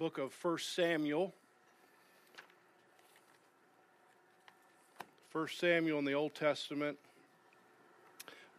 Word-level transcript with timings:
book 0.00 0.16
of 0.16 0.32
1 0.42 0.56
Samuel. 0.60 1.34
1 5.32 5.48
Samuel 5.54 5.98
in 5.98 6.06
the 6.06 6.14
Old 6.14 6.34
Testament, 6.34 6.96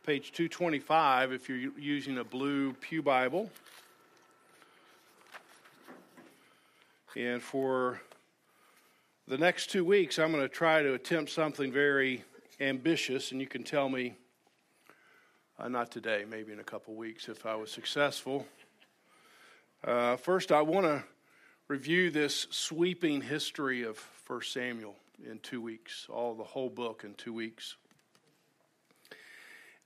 page 0.05 0.33
225, 0.33 1.33
if 1.33 1.49
you're 1.49 1.71
using 1.79 2.19
a 2.19 2.23
blue 2.23 2.73
Pew 2.73 3.01
Bible. 3.01 3.49
And 7.17 7.41
for 7.41 7.99
the 9.27 9.39
next 9.39 9.71
two 9.71 9.83
weeks, 9.83 10.19
I'm 10.19 10.31
going 10.31 10.43
to 10.43 10.47
try 10.47 10.83
to 10.83 10.93
attempt 10.93 11.31
something 11.31 11.71
very 11.71 12.23
ambitious, 12.59 13.31
and 13.31 13.41
you 13.41 13.47
can 13.47 13.63
tell 13.63 13.89
me, 13.89 14.13
uh, 15.57 15.67
not 15.69 15.89
today, 15.89 16.23
maybe 16.29 16.53
in 16.53 16.59
a 16.59 16.63
couple 16.63 16.93
weeks 16.93 17.27
if 17.29 17.47
I 17.47 17.55
was 17.55 17.71
successful. 17.71 18.45
Uh, 19.83 20.17
first, 20.17 20.51
I 20.51 20.61
want 20.61 20.85
to 20.85 21.03
review 21.71 22.11
this 22.11 22.47
sweeping 22.49 23.21
history 23.21 23.83
of 23.83 23.97
1 24.27 24.41
Samuel 24.41 24.93
in 25.25 25.39
two 25.39 25.61
weeks, 25.61 26.05
all 26.09 26.35
the 26.35 26.43
whole 26.43 26.69
book 26.69 27.05
in 27.05 27.13
two 27.13 27.33
weeks. 27.33 27.77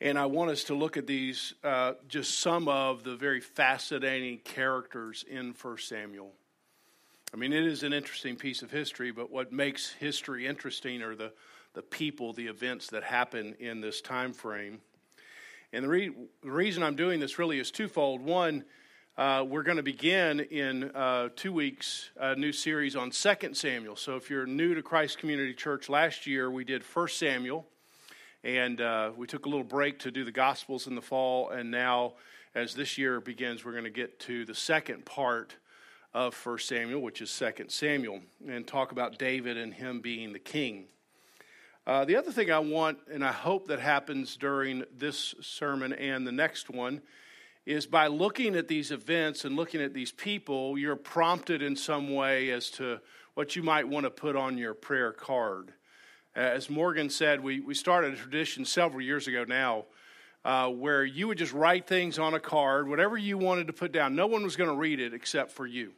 And 0.02 0.18
I 0.18 0.26
want 0.26 0.50
us 0.50 0.64
to 0.64 0.74
look 0.74 0.98
at 0.98 1.06
these, 1.06 1.54
uh, 1.64 1.94
just 2.08 2.40
some 2.40 2.68
of 2.68 3.04
the 3.04 3.16
very 3.16 3.40
fascinating 3.40 4.40
characters 4.40 5.24
in 5.30 5.54
1 5.62 5.78
Samuel. 5.78 6.32
I 7.32 7.38
mean, 7.38 7.54
it 7.54 7.64
is 7.64 7.84
an 7.84 7.94
interesting 7.94 8.36
piece 8.36 8.64
of 8.64 8.72
history, 8.72 9.12
but 9.12 9.30
what 9.30 9.54
makes 9.54 9.92
history 9.92 10.48
interesting 10.48 11.04
are 11.04 11.14
the, 11.14 11.34
the 11.76 11.84
people, 11.84 12.34
the 12.34 12.48
events 12.48 12.88
that 12.88 13.04
happen 13.04 13.54
in 13.60 13.80
this 13.82 14.02
time 14.02 14.34
frame. 14.34 14.80
And 15.72 15.84
the, 15.84 15.90
re- 15.90 16.16
the 16.42 16.50
reason 16.50 16.82
I'm 16.82 16.96
doing 16.96 17.20
this 17.20 17.38
really 17.38 17.60
is 17.60 17.70
twofold. 17.70 18.22
One, 18.22 18.66
uh, 19.18 19.46
we're 19.48 19.64
going 19.64 19.78
to 19.78 19.84
begin 19.84 20.42
in 20.42 20.92
uh, 20.94 21.30
two 21.38 21.54
weeks 21.54 22.10
a 22.18 22.36
new 22.36 22.52
series 22.52 22.98
on 22.98 23.14
Second 23.14 23.56
Samuel. 23.56 23.96
So 23.96 24.18
if 24.18 24.30
you're 24.30 24.46
new 24.46 24.76
to 24.76 24.82
Christ 24.82 25.20
Community 25.20 25.54
Church, 25.54 25.88
last 25.88 26.28
year 26.28 26.52
we 26.52 26.66
did 26.66 26.84
First 26.84 27.18
Samuel, 27.18 27.66
and 28.44 28.82
uh, 28.82 29.12
we 29.16 29.26
took 29.26 29.46
a 29.46 29.50
little 29.50 29.64
break 29.64 30.00
to 30.00 30.12
do 30.12 30.26
the 30.26 30.34
Gospels 30.34 30.86
in 30.86 30.96
the 30.96 31.02
fall. 31.02 31.50
And 31.50 31.72
now, 31.72 32.16
as 32.56 32.76
this 32.76 32.98
year 32.98 33.22
begins, 33.22 33.64
we're 33.64 33.72
going 33.72 33.86
to 33.86 33.90
get 33.90 34.20
to 34.22 34.44
the 34.44 34.54
second 34.54 35.06
part 35.06 35.56
of 36.14 36.34
First 36.34 36.68
Samuel, 36.68 37.02
which 37.02 37.22
is 37.22 37.30
Second 37.30 37.70
Samuel, 37.70 38.20
and 38.46 38.68
talk 38.68 38.92
about 38.92 39.18
David 39.18 39.56
and 39.56 39.74
him 39.74 40.02
being 40.02 40.34
the 40.34 40.40
king. 40.40 40.88
Uh, 41.88 42.04
the 42.04 42.18
other 42.18 42.34
thing 42.34 42.52
I 42.52 42.60
want, 42.60 42.98
and 43.10 43.24
I 43.24 43.32
hope 43.32 43.68
that 43.68 43.80
happens 43.80 44.36
during 44.36 44.84
this 44.98 45.36
sermon 45.40 45.94
and 45.94 46.28
the 46.28 46.34
next 46.34 46.70
one 46.70 47.02
is 47.66 47.88
by 47.88 48.08
looking 48.08 48.56
at 48.56 48.68
these 48.68 48.92
events 48.92 49.44
and 49.44 49.56
looking 49.56 49.82
at 49.82 49.94
these 49.94 50.12
people, 50.12 50.78
you're 50.78 50.96
prompted 50.96 51.62
in 51.62 51.76
some 51.76 52.14
way 52.14 52.52
as 52.52 52.70
to 52.70 53.00
what 53.34 53.56
you 53.56 53.64
might 53.64 53.88
want 53.88 54.06
to 54.06 54.10
put 54.10 54.36
on 54.36 54.58
your 54.58 54.74
prayer 54.74 55.12
card. 55.12 55.74
As 56.36 56.70
Morgan 56.70 57.10
said, 57.10 57.42
we, 57.42 57.62
we 57.62 57.74
started 57.74 58.14
a 58.14 58.18
tradition 58.18 58.66
several 58.66 59.02
years 59.02 59.28
ago 59.28 59.46
now 59.48 59.86
uh, 60.44 60.70
where 60.70 61.04
you 61.04 61.28
would 61.28 61.38
just 61.38 61.54
write 61.54 61.88
things 61.88 62.20
on 62.20 62.34
a 62.34 62.40
card, 62.40 62.88
whatever 62.88 63.18
you 63.18 63.38
wanted 63.38 63.68
to 63.68 63.74
put 63.74 63.92
down. 63.92 64.16
No 64.16 64.28
one 64.28 64.44
was 64.44 64.56
going 64.56 64.70
to 64.70 64.76
read 64.76 65.00
it 65.00 65.14
except 65.14 65.52
for 65.52 65.66
you. 65.66 65.94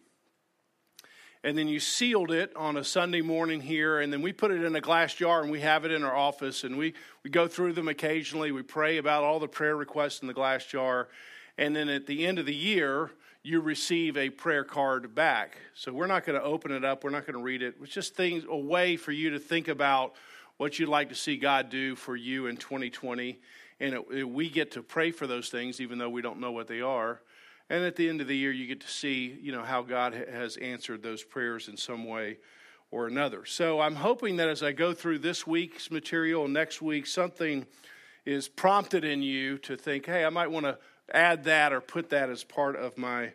And 1.43 1.57
then 1.57 1.67
you 1.67 1.79
sealed 1.79 2.31
it 2.31 2.55
on 2.55 2.77
a 2.77 2.83
Sunday 2.83 3.21
morning 3.21 3.61
here, 3.61 3.99
and 3.99 4.11
then 4.11 4.21
we 4.21 4.33
put 4.33 4.51
it 4.51 4.63
in 4.63 4.75
a 4.75 4.81
glass 4.81 5.13
jar 5.13 5.41
and 5.41 5.51
we 5.51 5.61
have 5.61 5.85
it 5.85 5.91
in 5.91 6.03
our 6.03 6.15
office, 6.15 6.63
and 6.63 6.77
we, 6.77 6.93
we 7.23 7.29
go 7.29 7.47
through 7.47 7.73
them 7.73 7.87
occasionally. 7.87 8.51
We 8.51 8.63
pray 8.63 8.97
about 8.97 9.23
all 9.23 9.39
the 9.39 9.47
prayer 9.47 9.75
requests 9.75 10.21
in 10.21 10.27
the 10.27 10.33
glass 10.33 10.65
jar 10.65 11.09
and 11.57 11.75
then 11.75 11.89
at 11.89 12.05
the 12.05 12.25
end 12.25 12.39
of 12.39 12.45
the 12.45 12.55
year, 12.55 13.11
you 13.43 13.61
receive 13.61 14.17
a 14.17 14.29
prayer 14.29 14.63
card 14.63 15.15
back. 15.15 15.57
So 15.73 15.93
we're 15.93 16.07
not 16.07 16.25
going 16.25 16.39
to 16.39 16.45
open 16.45 16.71
it 16.71 16.83
up, 16.83 17.03
we're 17.03 17.09
not 17.09 17.25
going 17.25 17.37
to 17.37 17.43
read 17.43 17.61
it. 17.61 17.75
It's 17.81 17.93
just 17.93 18.15
things 18.15 18.43
a 18.49 18.57
way 18.57 18.97
for 18.97 19.11
you 19.11 19.31
to 19.31 19.39
think 19.39 19.67
about 19.67 20.15
what 20.57 20.79
you'd 20.79 20.89
like 20.89 21.09
to 21.09 21.15
see 21.15 21.37
God 21.37 21.69
do 21.69 21.95
for 21.95 22.15
you 22.15 22.47
in 22.47 22.57
2020. 22.57 23.39
And 23.79 23.93
it, 23.93 24.05
it, 24.11 24.23
we 24.23 24.49
get 24.49 24.71
to 24.71 24.83
pray 24.83 25.11
for 25.11 25.27
those 25.27 25.49
things, 25.49 25.79
even 25.79 25.97
though 25.97 26.09
we 26.09 26.21
don't 26.21 26.39
know 26.39 26.51
what 26.51 26.67
they 26.67 26.81
are. 26.81 27.21
And 27.69 27.83
at 27.83 27.95
the 27.95 28.09
end 28.09 28.21
of 28.21 28.27
the 28.27 28.35
year, 28.35 28.51
you 28.51 28.65
get 28.65 28.81
to 28.81 28.87
see, 28.87 29.37
you 29.41 29.51
know, 29.51 29.61
how 29.61 29.81
God 29.81 30.13
has 30.13 30.57
answered 30.57 31.03
those 31.03 31.23
prayers 31.23 31.67
in 31.67 31.77
some 31.77 32.05
way 32.05 32.37
or 32.91 33.07
another. 33.07 33.45
So 33.45 33.79
I'm 33.81 33.95
hoping 33.95 34.37
that 34.37 34.49
as 34.49 34.63
I 34.63 34.71
go 34.71 34.93
through 34.93 35.19
this 35.19 35.45
week's 35.45 35.91
material 35.91 36.47
next 36.47 36.81
week, 36.81 37.05
something 37.05 37.65
is 38.25 38.47
prompted 38.47 39.03
in 39.03 39.21
you 39.21 39.57
to 39.59 39.75
think, 39.75 40.05
hey, 40.05 40.25
I 40.25 40.29
might 40.29 40.49
want 40.51 40.65
to 40.65 40.77
add 41.11 41.45
that 41.45 41.73
or 41.73 41.81
put 41.81 42.09
that 42.09 42.29
as 42.29 42.43
part 42.43 42.75
of 42.75 42.97
my 42.97 43.33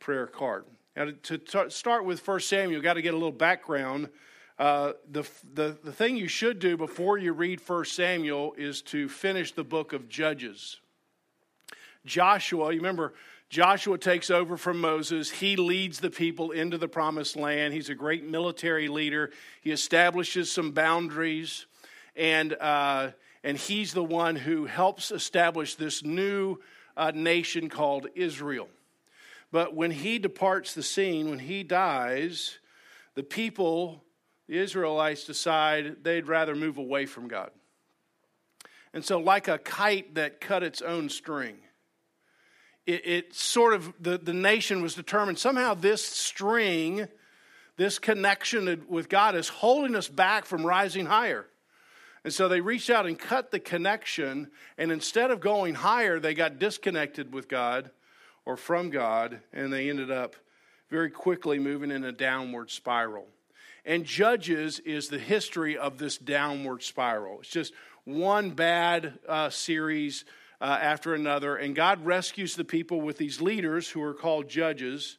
prayer 0.00 0.26
card. 0.26 0.64
Now, 0.96 1.08
to 1.24 1.38
t- 1.38 1.70
start 1.70 2.04
with 2.04 2.26
1 2.26 2.40
Samuel, 2.40 2.80
got 2.80 2.94
to 2.94 3.02
get 3.02 3.14
a 3.14 3.16
little 3.16 3.32
background. 3.32 4.08
Uh, 4.58 4.92
the, 5.10 5.28
the, 5.52 5.76
the 5.82 5.92
thing 5.92 6.16
you 6.16 6.28
should 6.28 6.60
do 6.60 6.76
before 6.76 7.18
you 7.18 7.32
read 7.32 7.60
1 7.66 7.84
Samuel 7.86 8.54
is 8.56 8.82
to 8.82 9.08
finish 9.08 9.52
the 9.52 9.64
book 9.64 9.92
of 9.92 10.08
Judges. 10.08 10.78
Joshua, 12.06 12.72
you 12.72 12.78
remember, 12.78 13.14
Joshua 13.48 13.98
takes 13.98 14.30
over 14.30 14.56
from 14.56 14.80
Moses. 14.80 15.30
He 15.30 15.56
leads 15.56 16.00
the 16.00 16.10
people 16.10 16.50
into 16.52 16.78
the 16.78 16.88
promised 16.88 17.36
land. 17.36 17.72
He's 17.72 17.88
a 17.88 17.94
great 17.94 18.24
military 18.24 18.88
leader. 18.88 19.30
He 19.60 19.72
establishes 19.72 20.50
some 20.52 20.72
boundaries, 20.72 21.66
and, 22.14 22.52
uh, 22.60 23.10
and 23.42 23.56
he's 23.56 23.92
the 23.92 24.04
one 24.04 24.36
who 24.36 24.66
helps 24.66 25.10
establish 25.10 25.74
this 25.74 26.04
new 26.04 26.58
a 26.96 27.12
nation 27.12 27.68
called 27.68 28.08
Israel. 28.14 28.68
But 29.50 29.74
when 29.74 29.90
he 29.90 30.18
departs 30.18 30.74
the 30.74 30.82
scene, 30.82 31.30
when 31.30 31.38
he 31.38 31.62
dies, 31.62 32.58
the 33.14 33.22
people, 33.22 34.02
the 34.48 34.58
Israelites, 34.58 35.24
decide 35.24 36.02
they'd 36.02 36.26
rather 36.26 36.54
move 36.54 36.78
away 36.78 37.06
from 37.06 37.28
God. 37.28 37.50
And 38.92 39.04
so, 39.04 39.18
like 39.18 39.48
a 39.48 39.58
kite 39.58 40.14
that 40.14 40.40
cut 40.40 40.62
its 40.62 40.82
own 40.82 41.08
string, 41.08 41.56
it, 42.86 43.06
it, 43.06 43.34
sort 43.34 43.74
of, 43.74 43.92
the, 44.00 44.18
the 44.18 44.34
nation 44.34 44.82
was 44.82 44.94
determined 44.94 45.38
somehow 45.38 45.74
this 45.74 46.04
string, 46.04 47.08
this 47.76 47.98
connection 47.98 48.84
with 48.88 49.08
God 49.08 49.34
is 49.34 49.48
holding 49.48 49.96
us 49.96 50.08
back 50.08 50.44
from 50.44 50.66
rising 50.66 51.06
higher. 51.06 51.46
And 52.24 52.32
so 52.32 52.48
they 52.48 52.62
reached 52.62 52.88
out 52.88 53.06
and 53.06 53.18
cut 53.18 53.50
the 53.50 53.60
connection, 53.60 54.50
and 54.78 54.90
instead 54.90 55.30
of 55.30 55.40
going 55.40 55.74
higher, 55.74 56.18
they 56.18 56.32
got 56.32 56.58
disconnected 56.58 57.34
with 57.34 57.48
God 57.48 57.90
or 58.46 58.56
from 58.56 58.88
God, 58.88 59.40
and 59.52 59.70
they 59.70 59.90
ended 59.90 60.10
up 60.10 60.34
very 60.90 61.10
quickly 61.10 61.58
moving 61.58 61.90
in 61.90 62.02
a 62.02 62.12
downward 62.12 62.70
spiral. 62.70 63.26
And 63.84 64.06
Judges 64.06 64.78
is 64.80 65.08
the 65.08 65.18
history 65.18 65.76
of 65.76 65.98
this 65.98 66.16
downward 66.16 66.82
spiral. 66.82 67.40
It's 67.40 67.50
just 67.50 67.74
one 68.04 68.50
bad 68.50 69.18
uh, 69.28 69.50
series 69.50 70.24
uh, 70.62 70.78
after 70.80 71.12
another, 71.12 71.56
and 71.56 71.76
God 71.76 72.06
rescues 72.06 72.56
the 72.56 72.64
people 72.64 73.02
with 73.02 73.18
these 73.18 73.42
leaders 73.42 73.90
who 73.90 74.02
are 74.02 74.14
called 74.14 74.48
judges. 74.48 75.18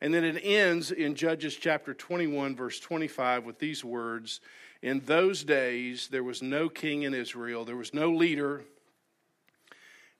And 0.00 0.14
then 0.14 0.24
it 0.24 0.40
ends 0.42 0.90
in 0.90 1.14
Judges 1.14 1.54
chapter 1.54 1.92
21, 1.92 2.56
verse 2.56 2.80
25, 2.80 3.44
with 3.44 3.58
these 3.58 3.84
words 3.84 4.40
in 4.82 5.00
those 5.00 5.44
days, 5.44 6.08
there 6.08 6.24
was 6.24 6.42
no 6.42 6.68
king 6.68 7.02
in 7.02 7.12
Israel, 7.12 7.64
there 7.64 7.76
was 7.76 7.92
no 7.92 8.10
leader, 8.10 8.62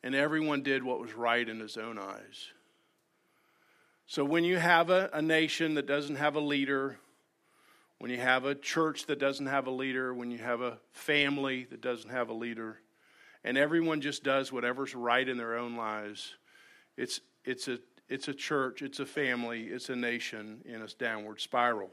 and 0.03 0.15
everyone 0.15 0.63
did 0.63 0.83
what 0.83 1.01
was 1.01 1.15
right 1.15 1.49
in 1.49 1.61
his 1.61 1.77
own 1.77 1.99
eyes. 1.99 2.49
So, 4.07 4.25
when 4.25 4.45
you 4.45 4.59
have 4.59 4.91
a, 4.91 5.09
a 5.13 5.23
nation 5.23 5.75
that 5.75 5.87
doesn't 5.87 6.17
have 6.17 6.35
a 6.35 6.41
leader, 6.41 6.99
when 7.99 8.11
you 8.11 8.19
have 8.19 8.45
a 8.45 8.55
church 8.55 9.07
that 9.07 9.19
doesn't 9.19 9.47
have 9.47 9.67
a 9.67 9.71
leader, 9.71 10.13
when 10.13 10.31
you 10.31 10.39
have 10.39 10.61
a 10.61 10.79
family 10.93 11.65
that 11.71 11.81
doesn't 11.81 12.11
have 12.11 12.29
a 12.29 12.35
leader, 12.35 12.79
and 13.45 13.57
everyone 13.57 14.01
just 14.01 14.25
does 14.25 14.53
whatever's 14.53 14.95
right 14.95 15.27
in 15.27 15.37
their 15.37 15.57
own 15.57 15.77
lives, 15.77 16.35
it's, 16.97 17.21
it's, 17.45 17.69
a, 17.69 17.79
it's 18.09 18.29
a 18.29 18.35
church, 18.35 18.83
it's 18.83 19.01
a 19.01 19.07
family, 19.07 19.65
it's 19.65 19.89
a 19.89 19.97
nation 19.97 20.61
in 20.65 20.83
a 20.83 20.89
downward 20.99 21.41
spiral. 21.41 21.91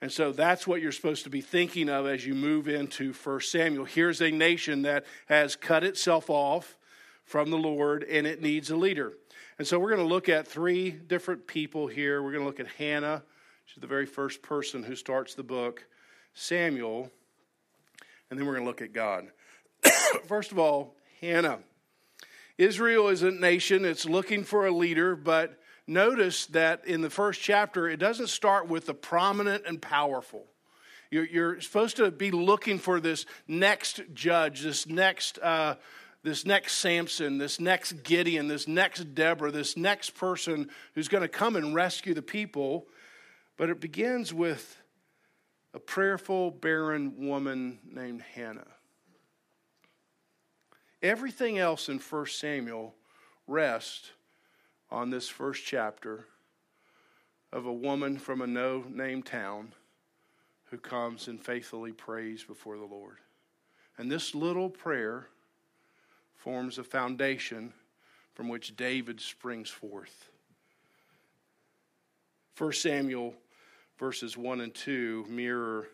And 0.00 0.12
so 0.12 0.32
that's 0.32 0.66
what 0.66 0.82
you're 0.82 0.92
supposed 0.92 1.24
to 1.24 1.30
be 1.30 1.40
thinking 1.40 1.88
of 1.88 2.06
as 2.06 2.26
you 2.26 2.34
move 2.34 2.68
into 2.68 3.12
1 3.12 3.40
Samuel. 3.40 3.86
Here's 3.86 4.20
a 4.20 4.30
nation 4.30 4.82
that 4.82 5.06
has 5.26 5.56
cut 5.56 5.84
itself 5.84 6.28
off 6.28 6.76
from 7.24 7.50
the 7.50 7.56
Lord 7.56 8.04
and 8.04 8.26
it 8.26 8.42
needs 8.42 8.70
a 8.70 8.76
leader. 8.76 9.14
And 9.58 9.66
so 9.66 9.78
we're 9.78 9.94
going 9.94 10.06
to 10.06 10.14
look 10.14 10.28
at 10.28 10.46
three 10.46 10.90
different 10.90 11.46
people 11.46 11.86
here. 11.86 12.22
We're 12.22 12.32
going 12.32 12.42
to 12.42 12.46
look 12.46 12.60
at 12.60 12.68
Hannah, 12.76 13.22
she's 13.64 13.80
the 13.80 13.86
very 13.86 14.06
first 14.06 14.42
person 14.42 14.82
who 14.82 14.94
starts 14.94 15.34
the 15.34 15.42
book, 15.42 15.86
Samuel, 16.34 17.10
and 18.30 18.38
then 18.38 18.46
we're 18.46 18.54
going 18.54 18.64
to 18.64 18.68
look 18.68 18.82
at 18.82 18.92
God. 18.92 19.28
first 20.26 20.52
of 20.52 20.58
all, 20.58 20.94
Hannah. 21.20 21.60
Israel 22.58 23.08
is 23.08 23.22
a 23.22 23.30
nation, 23.30 23.84
it's 23.84 24.06
looking 24.06 24.42
for 24.42 24.66
a 24.66 24.70
leader, 24.70 25.14
but 25.16 25.58
notice 25.86 26.46
that 26.46 26.86
in 26.86 27.00
the 27.00 27.10
first 27.10 27.40
chapter, 27.40 27.88
it 27.88 27.98
doesn't 27.98 28.28
start 28.28 28.68
with 28.68 28.86
the 28.86 28.94
prominent 28.94 29.64
and 29.66 29.80
powerful. 29.80 30.46
You're, 31.10 31.26
you're 31.26 31.60
supposed 31.60 31.96
to 31.96 32.10
be 32.10 32.30
looking 32.30 32.78
for 32.78 33.00
this 33.00 33.26
next 33.46 34.00
judge, 34.12 34.62
this 34.62 34.86
next, 34.86 35.38
uh, 35.38 35.76
this 36.22 36.44
next 36.44 36.74
Samson, 36.76 37.38
this 37.38 37.60
next 37.60 38.02
Gideon, 38.02 38.48
this 38.48 38.66
next 38.66 39.14
Deborah, 39.14 39.52
this 39.52 39.76
next 39.76 40.10
person 40.10 40.68
who's 40.94 41.08
going 41.08 41.22
to 41.22 41.28
come 41.28 41.54
and 41.54 41.74
rescue 41.74 42.14
the 42.14 42.22
people. 42.22 42.86
But 43.56 43.70
it 43.70 43.80
begins 43.80 44.34
with 44.34 44.76
a 45.72 45.78
prayerful, 45.78 46.50
barren 46.50 47.28
woman 47.28 47.78
named 47.88 48.22
Hannah. 48.22 48.66
Everything 51.02 51.58
else 51.58 51.88
in 51.88 51.98
1 51.98 52.26
Samuel 52.26 52.94
rests 53.46 54.10
on 54.90 55.10
this 55.10 55.28
first 55.28 55.64
chapter 55.64 56.26
of 57.52 57.66
a 57.66 57.72
woman 57.72 58.18
from 58.18 58.40
a 58.40 58.46
no 58.46 58.84
name 58.88 59.22
town 59.22 59.72
who 60.70 60.78
comes 60.78 61.28
and 61.28 61.40
faithfully 61.40 61.92
prays 61.92 62.44
before 62.44 62.76
the 62.76 62.84
Lord. 62.84 63.18
And 63.98 64.10
this 64.10 64.34
little 64.34 64.68
prayer 64.68 65.28
forms 66.34 66.78
a 66.78 66.84
foundation 66.84 67.72
from 68.34 68.48
which 68.48 68.76
David 68.76 69.20
springs 69.20 69.70
forth. 69.70 70.30
1 72.58 72.72
Samuel 72.72 73.34
verses 73.98 74.36
1 74.36 74.60
and 74.60 74.74
2 74.74 75.26
mirror 75.28 75.88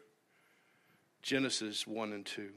Genesis 1.23 1.87
1 1.87 2.12
and 2.12 2.27
2. 2.27 2.50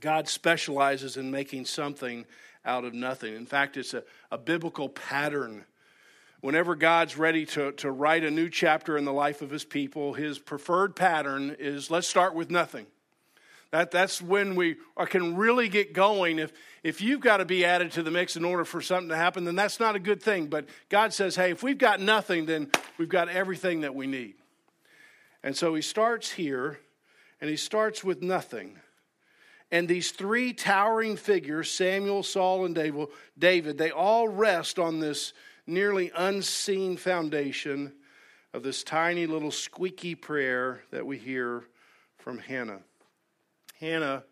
God 0.00 0.28
specializes 0.28 1.16
in 1.16 1.30
making 1.30 1.64
something 1.64 2.26
out 2.66 2.84
of 2.84 2.92
nothing. 2.92 3.34
In 3.34 3.46
fact, 3.46 3.76
it's 3.76 3.94
a, 3.94 4.02
a 4.30 4.36
biblical 4.36 4.88
pattern. 4.88 5.64
Whenever 6.40 6.74
God's 6.74 7.16
ready 7.16 7.46
to, 7.46 7.72
to 7.72 7.90
write 7.90 8.24
a 8.24 8.30
new 8.30 8.50
chapter 8.50 8.98
in 8.98 9.04
the 9.04 9.12
life 9.12 9.40
of 9.40 9.50
his 9.50 9.64
people, 9.64 10.12
his 10.12 10.38
preferred 10.38 10.94
pattern 10.94 11.56
is 11.58 11.90
let's 11.90 12.06
start 12.06 12.34
with 12.34 12.50
nothing. 12.50 12.86
That, 13.72 13.90
that's 13.90 14.22
when 14.22 14.54
we 14.54 14.76
uh, 14.96 15.06
can 15.06 15.36
really 15.36 15.68
get 15.68 15.92
going. 15.92 16.38
If, 16.38 16.52
if 16.82 17.00
you've 17.00 17.20
got 17.20 17.38
to 17.38 17.44
be 17.44 17.64
added 17.64 17.92
to 17.92 18.02
the 18.02 18.10
mix 18.10 18.36
in 18.36 18.44
order 18.44 18.64
for 18.64 18.80
something 18.80 19.08
to 19.08 19.16
happen, 19.16 19.44
then 19.44 19.56
that's 19.56 19.80
not 19.80 19.96
a 19.96 19.98
good 19.98 20.22
thing. 20.22 20.46
But 20.46 20.66
God 20.88 21.12
says, 21.12 21.34
hey, 21.34 21.50
if 21.50 21.62
we've 21.62 21.78
got 21.78 22.00
nothing, 22.00 22.46
then 22.46 22.70
we've 22.96 23.08
got 23.08 23.28
everything 23.28 23.80
that 23.80 23.94
we 23.94 24.06
need. 24.06 24.34
And 25.42 25.56
so 25.56 25.74
he 25.74 25.82
starts 25.82 26.30
here, 26.30 26.78
and 27.40 27.50
he 27.50 27.56
starts 27.56 28.04
with 28.04 28.22
nothing. 28.22 28.78
And 29.70 29.88
these 29.88 30.12
three 30.12 30.52
towering 30.52 31.16
figures, 31.16 31.70
Samuel, 31.70 32.22
Saul, 32.22 32.66
and 32.66 32.74
David, 33.38 33.78
they 33.78 33.90
all 33.90 34.28
rest 34.28 34.78
on 34.78 35.00
this 35.00 35.32
nearly 35.66 36.12
unseen 36.16 36.96
foundation 36.96 37.92
of 38.54 38.62
this 38.62 38.84
tiny 38.84 39.26
little 39.26 39.50
squeaky 39.50 40.14
prayer 40.14 40.82
that 40.90 41.04
we 41.04 41.18
hear 41.18 41.64
from 42.16 42.38
Hannah. 42.38 42.80
Hannah, 43.80 44.24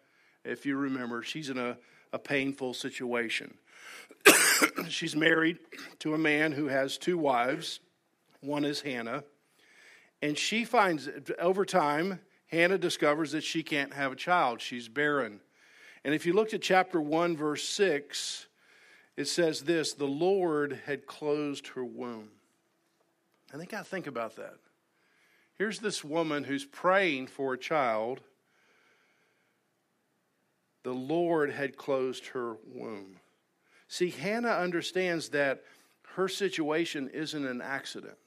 if 0.44 0.64
you 0.64 0.76
remember, 0.76 1.22
she's 1.22 1.50
in 1.50 1.58
a, 1.58 1.76
a 2.12 2.18
painful 2.18 2.72
situation. 2.72 3.54
she's 4.88 5.16
married 5.16 5.58
to 5.98 6.14
a 6.14 6.18
man 6.18 6.52
who 6.52 6.68
has 6.68 6.96
two 6.96 7.18
wives. 7.18 7.80
One 8.40 8.64
is 8.64 8.80
Hannah. 8.80 9.24
And 10.22 10.38
she 10.38 10.64
finds, 10.64 11.08
over 11.38 11.64
time, 11.64 12.20
Hannah 12.54 12.78
discovers 12.78 13.32
that 13.32 13.44
she 13.44 13.62
can't 13.62 13.92
have 13.92 14.12
a 14.12 14.16
child. 14.16 14.60
She's 14.60 14.88
barren. 14.88 15.40
And 16.04 16.14
if 16.14 16.24
you 16.24 16.32
looked 16.32 16.54
at 16.54 16.62
chapter 16.62 17.00
1, 17.00 17.36
verse 17.36 17.66
6, 17.68 18.46
it 19.16 19.26
says 19.26 19.62
this 19.62 19.92
the 19.92 20.06
Lord 20.06 20.80
had 20.86 21.06
closed 21.06 21.68
her 21.68 21.84
womb. 21.84 22.30
I 23.52 23.56
think 23.56 23.74
I 23.74 23.82
think 23.82 24.06
about 24.06 24.36
that. 24.36 24.56
Here's 25.56 25.78
this 25.78 26.02
woman 26.02 26.44
who's 26.44 26.64
praying 26.64 27.28
for 27.28 27.54
a 27.54 27.58
child 27.58 28.20
the 30.82 30.92
Lord 30.92 31.50
had 31.50 31.76
closed 31.76 32.26
her 32.28 32.56
womb. 32.66 33.16
See, 33.88 34.10
Hannah 34.10 34.50
understands 34.50 35.30
that 35.30 35.62
her 36.14 36.28
situation 36.28 37.08
isn't 37.08 37.46
an 37.46 37.62
accident, 37.62 38.18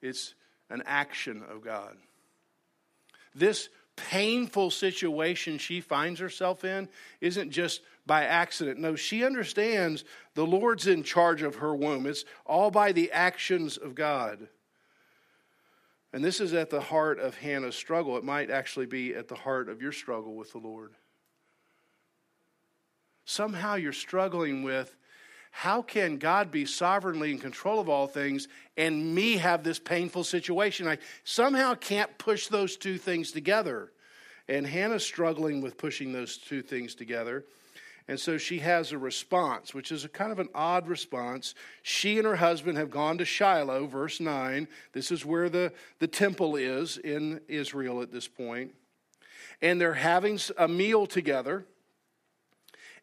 it's 0.00 0.34
an 0.70 0.82
action 0.86 1.42
of 1.50 1.62
God. 1.62 1.96
This 3.36 3.68
painful 3.96 4.70
situation 4.70 5.58
she 5.58 5.80
finds 5.80 6.20
herself 6.20 6.64
in 6.64 6.88
isn't 7.20 7.50
just 7.50 7.82
by 8.06 8.24
accident. 8.24 8.78
No, 8.78 8.96
she 8.96 9.24
understands 9.24 10.04
the 10.34 10.46
Lord's 10.46 10.86
in 10.86 11.02
charge 11.02 11.42
of 11.42 11.56
her 11.56 11.74
womb. 11.74 12.06
It's 12.06 12.24
all 12.46 12.70
by 12.70 12.92
the 12.92 13.12
actions 13.12 13.76
of 13.76 13.94
God. 13.94 14.48
And 16.12 16.24
this 16.24 16.40
is 16.40 16.54
at 16.54 16.70
the 16.70 16.80
heart 16.80 17.18
of 17.18 17.36
Hannah's 17.36 17.74
struggle. 17.74 18.16
It 18.16 18.24
might 18.24 18.50
actually 18.50 18.86
be 18.86 19.14
at 19.14 19.28
the 19.28 19.34
heart 19.34 19.68
of 19.68 19.82
your 19.82 19.92
struggle 19.92 20.34
with 20.34 20.52
the 20.52 20.58
Lord. 20.58 20.94
Somehow 23.26 23.74
you're 23.74 23.92
struggling 23.92 24.62
with 24.62 24.96
how 25.56 25.80
can 25.80 26.18
God 26.18 26.50
be 26.50 26.66
sovereignly 26.66 27.30
in 27.30 27.38
control 27.38 27.80
of 27.80 27.88
all 27.88 28.06
things 28.06 28.46
and 28.76 29.14
me 29.14 29.38
have 29.38 29.64
this 29.64 29.78
painful 29.78 30.22
situation? 30.22 30.86
I 30.86 30.98
somehow 31.24 31.74
can't 31.74 32.18
push 32.18 32.48
those 32.48 32.76
two 32.76 32.98
things 32.98 33.32
together. 33.32 33.90
And 34.48 34.66
Hannah's 34.66 35.02
struggling 35.02 35.62
with 35.62 35.78
pushing 35.78 36.12
those 36.12 36.36
two 36.36 36.60
things 36.60 36.94
together. 36.94 37.46
And 38.06 38.20
so 38.20 38.36
she 38.36 38.58
has 38.58 38.92
a 38.92 38.98
response, 38.98 39.72
which 39.72 39.90
is 39.90 40.04
a 40.04 40.10
kind 40.10 40.30
of 40.30 40.40
an 40.40 40.50
odd 40.54 40.88
response. 40.88 41.54
She 41.82 42.18
and 42.18 42.26
her 42.26 42.36
husband 42.36 42.76
have 42.76 42.90
gone 42.90 43.16
to 43.16 43.24
Shiloh, 43.24 43.86
verse 43.86 44.20
9. 44.20 44.68
This 44.92 45.10
is 45.10 45.24
where 45.24 45.48
the, 45.48 45.72
the 46.00 46.06
temple 46.06 46.56
is 46.56 46.98
in 46.98 47.40
Israel 47.48 48.02
at 48.02 48.12
this 48.12 48.28
point. 48.28 48.74
And 49.62 49.80
they're 49.80 49.94
having 49.94 50.38
a 50.58 50.68
meal 50.68 51.06
together. 51.06 51.64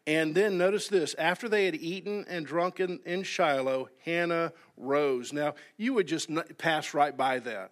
And 0.06 0.34
then 0.34 0.58
notice 0.58 0.88
this 0.88 1.14
after 1.14 1.48
they 1.48 1.64
had 1.64 1.76
eaten 1.76 2.26
and 2.28 2.44
drunken 2.44 3.00
in 3.06 3.22
Shiloh, 3.22 3.88
Hannah 4.04 4.52
rose. 4.76 5.32
Now, 5.32 5.54
you 5.78 5.94
would 5.94 6.06
just 6.06 6.30
pass 6.58 6.92
right 6.92 7.16
by 7.16 7.38
that. 7.40 7.70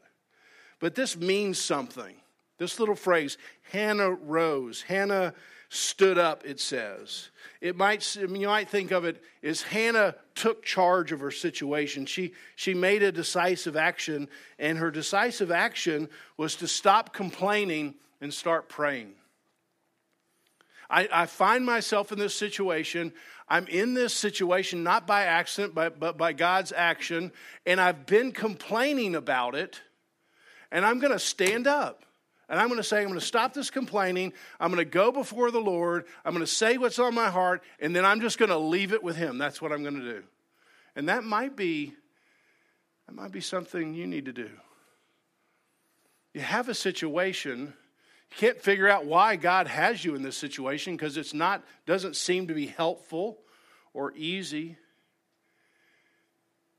But 0.80 0.94
this 0.94 1.16
means 1.16 1.60
something. 1.60 2.16
This 2.58 2.80
little 2.80 2.94
phrase, 2.94 3.36
Hannah 3.70 4.12
rose. 4.12 4.82
Hannah 4.82 5.34
stood 5.68 6.18
up, 6.18 6.44
it 6.44 6.60
says. 6.60 7.30
It 7.60 7.76
might, 7.76 8.14
you 8.16 8.46
might 8.46 8.68
think 8.68 8.90
of 8.92 9.04
it 9.04 9.22
as 9.42 9.62
Hannah 9.62 10.14
took 10.34 10.62
charge 10.64 11.12
of 11.12 11.20
her 11.20 11.30
situation. 11.30 12.06
She, 12.06 12.34
she 12.56 12.74
made 12.74 13.02
a 13.02 13.12
decisive 13.12 13.76
action, 13.76 14.28
and 14.58 14.78
her 14.78 14.90
decisive 14.90 15.50
action 15.50 16.08
was 16.36 16.56
to 16.56 16.68
stop 16.68 17.14
complaining 17.14 17.94
and 18.20 18.32
start 18.32 18.68
praying. 18.68 19.14
I, 20.92 21.08
I 21.10 21.26
find 21.26 21.64
myself 21.64 22.12
in 22.12 22.18
this 22.18 22.34
situation. 22.34 23.14
I'm 23.48 23.66
in 23.66 23.94
this 23.94 24.12
situation 24.12 24.82
not 24.82 25.06
by 25.06 25.22
accident, 25.24 25.74
but, 25.74 25.98
but 25.98 26.18
by 26.18 26.34
God's 26.34 26.70
action, 26.70 27.32
and 27.66 27.80
I've 27.80 28.06
been 28.06 28.30
complaining 28.30 29.14
about 29.14 29.54
it, 29.54 29.80
and 30.70 30.84
I'm 30.84 31.00
going 31.00 31.12
to 31.12 31.18
stand 31.18 31.66
up. 31.66 32.04
And 32.48 32.60
I'm 32.60 32.68
going 32.68 32.78
to 32.78 32.84
say, 32.84 32.98
I'm 32.98 33.08
going 33.08 33.18
to 33.18 33.24
stop 33.24 33.54
this 33.54 33.70
complaining. 33.70 34.34
I'm 34.60 34.70
going 34.70 34.84
to 34.84 34.90
go 34.90 35.10
before 35.10 35.50
the 35.50 35.60
Lord. 35.60 36.04
I'm 36.22 36.34
going 36.34 36.44
to 36.44 36.52
say 36.52 36.76
what's 36.76 36.98
on 36.98 37.14
my 37.14 37.30
heart, 37.30 37.62
and 37.80 37.96
then 37.96 38.04
I'm 38.04 38.20
just 38.20 38.36
going 38.36 38.50
to 38.50 38.58
leave 38.58 38.92
it 38.92 39.02
with 39.02 39.16
Him. 39.16 39.38
That's 39.38 39.62
what 39.62 39.72
I'm 39.72 39.82
going 39.82 39.98
to 39.98 40.12
do. 40.12 40.22
And 40.94 41.08
that 41.08 41.24
might 41.24 41.56
be, 41.56 41.94
that 43.06 43.14
might 43.14 43.32
be 43.32 43.40
something 43.40 43.94
you 43.94 44.06
need 44.06 44.26
to 44.26 44.34
do. 44.34 44.50
You 46.34 46.42
have 46.42 46.68
a 46.68 46.74
situation, 46.74 47.72
can't 48.36 48.60
figure 48.60 48.88
out 48.88 49.04
why 49.04 49.36
God 49.36 49.66
has 49.66 50.04
you 50.04 50.14
in 50.14 50.22
this 50.22 50.36
situation 50.36 50.96
because 50.96 51.16
it's 51.16 51.34
not, 51.34 51.62
doesn't 51.86 52.16
seem 52.16 52.48
to 52.48 52.54
be 52.54 52.66
helpful 52.66 53.38
or 53.94 54.12
easy. 54.16 54.76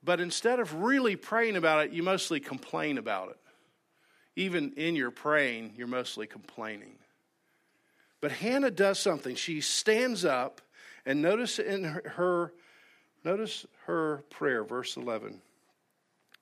But 0.04 0.20
instead 0.20 0.60
of 0.60 0.74
really 0.76 1.16
praying 1.16 1.56
about 1.56 1.86
it, 1.86 1.92
you 1.92 2.04
mostly 2.04 2.40
complain 2.40 2.98
about 2.98 3.30
it 3.30 3.38
even 4.36 4.74
in 4.74 4.96
your 4.96 5.12
praying, 5.12 5.74
you're 5.78 5.88
mostly 5.88 6.28
complaining. 6.28 6.96
But 8.22 8.32
Hannah 8.32 8.72
does 8.72 9.00
something. 9.00 9.36
She 9.36 9.62
stands 9.62 10.26
up, 10.26 10.62
and 11.06 11.22
notice 11.22 11.60
in 11.60 11.84
her, 11.84 12.54
notice 13.24 13.66
her 13.86 14.24
prayer, 14.30 14.64
verse 14.64 14.98
11. 14.98 15.42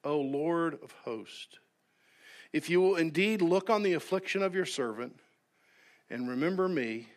O 0.04 0.20
Lord 0.20 0.80
of 0.82 0.92
hosts, 1.04 1.60
if 2.54 2.70
you 2.70 2.82
will 2.82 2.96
indeed 2.96 3.42
look 3.42 3.70
on 3.70 3.84
the 3.84 3.94
affliction 3.94 4.44
of 4.44 4.56
your 4.56 4.66
servant 4.66 5.16
and 6.10 6.28
remember 6.28 6.68
me, 6.68 7.08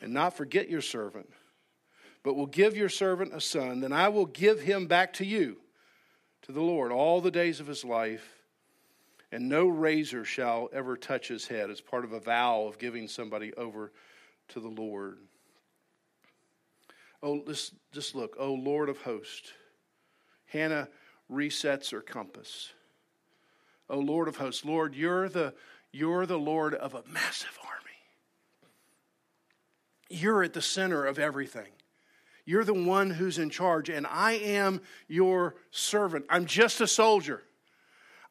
and 0.00 0.12
not 0.12 0.36
forget 0.36 0.68
your 0.68 0.80
servant, 0.80 1.30
but 2.22 2.34
will 2.34 2.46
give 2.46 2.76
your 2.76 2.88
servant 2.88 3.32
a 3.32 3.40
son, 3.40 3.80
then 3.80 3.92
I 3.92 4.08
will 4.08 4.26
give 4.26 4.60
him 4.60 4.86
back 4.86 5.12
to 5.14 5.24
you, 5.24 5.56
to 6.42 6.52
the 6.52 6.60
Lord, 6.60 6.92
all 6.92 7.20
the 7.20 7.30
days 7.30 7.60
of 7.60 7.66
his 7.66 7.84
life 7.84 8.42
and 9.32 9.48
no 9.48 9.66
razor 9.66 10.24
shall 10.24 10.68
ever 10.72 10.96
touch 10.96 11.28
his 11.28 11.46
head. 11.46 11.70
It's 11.70 11.80
part 11.80 12.04
of 12.04 12.12
a 12.12 12.20
vow 12.20 12.66
of 12.66 12.78
giving 12.78 13.08
somebody 13.08 13.52
over 13.54 13.90
to 14.48 14.60
the 14.60 14.68
Lord. 14.68 15.18
Oh, 17.22 17.42
just, 17.46 17.72
just 17.92 18.14
look. 18.14 18.36
Oh, 18.38 18.52
Lord 18.52 18.90
of 18.90 18.98
hosts. 18.98 19.52
Hannah 20.46 20.88
resets 21.30 21.92
her 21.92 22.02
compass. 22.02 22.72
Oh, 23.92 23.98
Lord 23.98 24.26
of 24.26 24.36
hosts. 24.36 24.64
Lord, 24.64 24.94
you're 24.94 25.28
the, 25.28 25.52
you're 25.92 26.24
the 26.24 26.38
Lord 26.38 26.72
of 26.72 26.94
a 26.94 27.02
massive 27.06 27.58
army. 27.62 27.90
You're 30.08 30.42
at 30.42 30.54
the 30.54 30.62
center 30.62 31.04
of 31.04 31.18
everything. 31.18 31.68
You're 32.46 32.64
the 32.64 32.72
one 32.72 33.10
who's 33.10 33.38
in 33.38 33.50
charge, 33.50 33.90
and 33.90 34.06
I 34.06 34.32
am 34.32 34.80
your 35.08 35.56
servant. 35.70 36.24
I'm 36.30 36.46
just 36.46 36.80
a 36.80 36.86
soldier. 36.86 37.42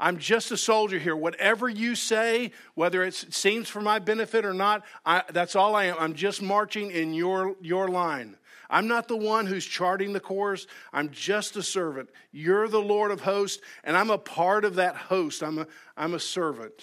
I'm 0.01 0.17
just 0.17 0.51
a 0.51 0.58
soldier 0.58 0.98
here. 0.98 1.15
Whatever 1.15 1.70
you 1.70 1.93
say, 1.93 2.51
whether 2.74 3.03
it 3.03 3.13
seems 3.13 3.70
for 3.70 3.81
my 3.81 4.00
benefit 4.00 4.46
or 4.46 4.53
not, 4.53 4.84
I, 5.05 5.22
that's 5.31 5.55
all 5.55 5.75
I 5.75 5.86
am. 5.86 5.96
I'm 6.00 6.15
just 6.15 6.41
marching 6.41 6.89
in 6.89 7.13
your, 7.13 7.55
your 7.62 7.88
line. 7.88 8.36
I'm 8.67 8.88
not 8.88 9.08
the 9.08 9.15
one 9.15 9.46
who's 9.46 9.65
charting 9.65 10.12
the 10.12 10.20
course. 10.20 10.65
I'm 10.91 11.12
just 11.12 11.55
a 11.55 11.62
servant. 11.62 12.10
You're 12.31 12.67
the 12.67 12.81
Lord 12.81 13.12
of 13.12 13.22
hosts, 13.22 13.62
and 13.84 13.96
I'm 13.96 14.10
a 14.10 14.17
part 14.17 14.65
of 14.65 14.75
that 14.75 14.96
host. 14.96 15.43
I'm 15.43 15.60
a, 15.60 15.67
I'm 15.96 16.15
a 16.15 16.20
servant. 16.20 16.74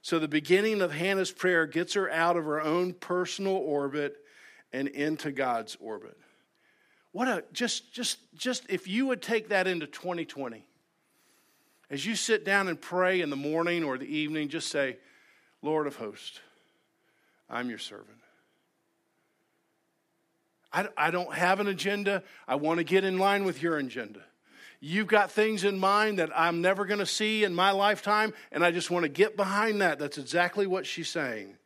So 0.00 0.20
the 0.20 0.28
beginning 0.28 0.82
of 0.82 0.92
Hannah's 0.92 1.32
prayer 1.32 1.66
gets 1.66 1.94
her 1.94 2.08
out 2.08 2.36
of 2.36 2.44
her 2.44 2.62
own 2.62 2.92
personal 2.92 3.56
orbit 3.56 4.18
and 4.72 4.86
into 4.86 5.32
God's 5.32 5.76
orbit. 5.80 6.16
What 7.10 7.26
a 7.26 7.42
just 7.52 7.92
just 7.92 8.18
just 8.36 8.64
if 8.68 8.86
you 8.86 9.06
would 9.06 9.22
take 9.22 9.48
that 9.48 9.66
into 9.66 9.86
2020. 9.86 10.64
As 11.90 12.04
you 12.04 12.16
sit 12.16 12.44
down 12.44 12.68
and 12.68 12.80
pray 12.80 13.20
in 13.20 13.30
the 13.30 13.36
morning 13.36 13.84
or 13.84 13.96
the 13.96 14.06
evening, 14.06 14.48
just 14.48 14.68
say, 14.68 14.96
Lord 15.62 15.86
of 15.86 15.96
hosts, 15.96 16.40
I'm 17.48 17.68
your 17.68 17.78
servant. 17.78 18.18
I, 20.72 20.88
I 20.96 21.10
don't 21.10 21.32
have 21.32 21.60
an 21.60 21.68
agenda. 21.68 22.22
I 22.46 22.56
want 22.56 22.78
to 22.78 22.84
get 22.84 23.04
in 23.04 23.18
line 23.18 23.44
with 23.44 23.62
your 23.62 23.78
agenda. 23.78 24.20
You've 24.80 25.06
got 25.06 25.30
things 25.30 25.64
in 25.64 25.78
mind 25.78 26.18
that 26.18 26.30
I'm 26.36 26.60
never 26.60 26.84
going 26.84 26.98
to 26.98 27.06
see 27.06 27.44
in 27.44 27.54
my 27.54 27.70
lifetime, 27.70 28.34
and 28.52 28.64
I 28.64 28.72
just 28.72 28.90
want 28.90 29.04
to 29.04 29.08
get 29.08 29.36
behind 29.36 29.80
that. 29.80 29.98
That's 29.98 30.18
exactly 30.18 30.66
what 30.66 30.86
she's 30.86 31.08
saying. 31.08 31.56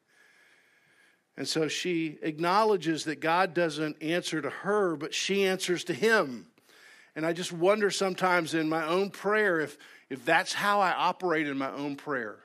And 1.36 1.48
so 1.48 1.68
she 1.68 2.18
acknowledges 2.22 3.04
that 3.04 3.20
God 3.20 3.54
doesn't 3.54 4.02
answer 4.02 4.42
to 4.42 4.50
her, 4.50 4.94
but 4.96 5.14
she 5.14 5.44
answers 5.44 5.84
to 5.84 5.94
him. 5.94 6.46
And 7.16 7.26
I 7.26 7.32
just 7.32 7.52
wonder 7.52 7.90
sometimes 7.90 8.54
in 8.54 8.68
my 8.68 8.86
own 8.86 9.10
prayer 9.10 9.60
if, 9.60 9.76
if 10.10 10.24
that's 10.24 10.52
how 10.52 10.80
I 10.80 10.92
operate 10.92 11.46
in 11.46 11.56
my 11.56 11.70
own 11.70 11.96
prayer. 11.96 12.36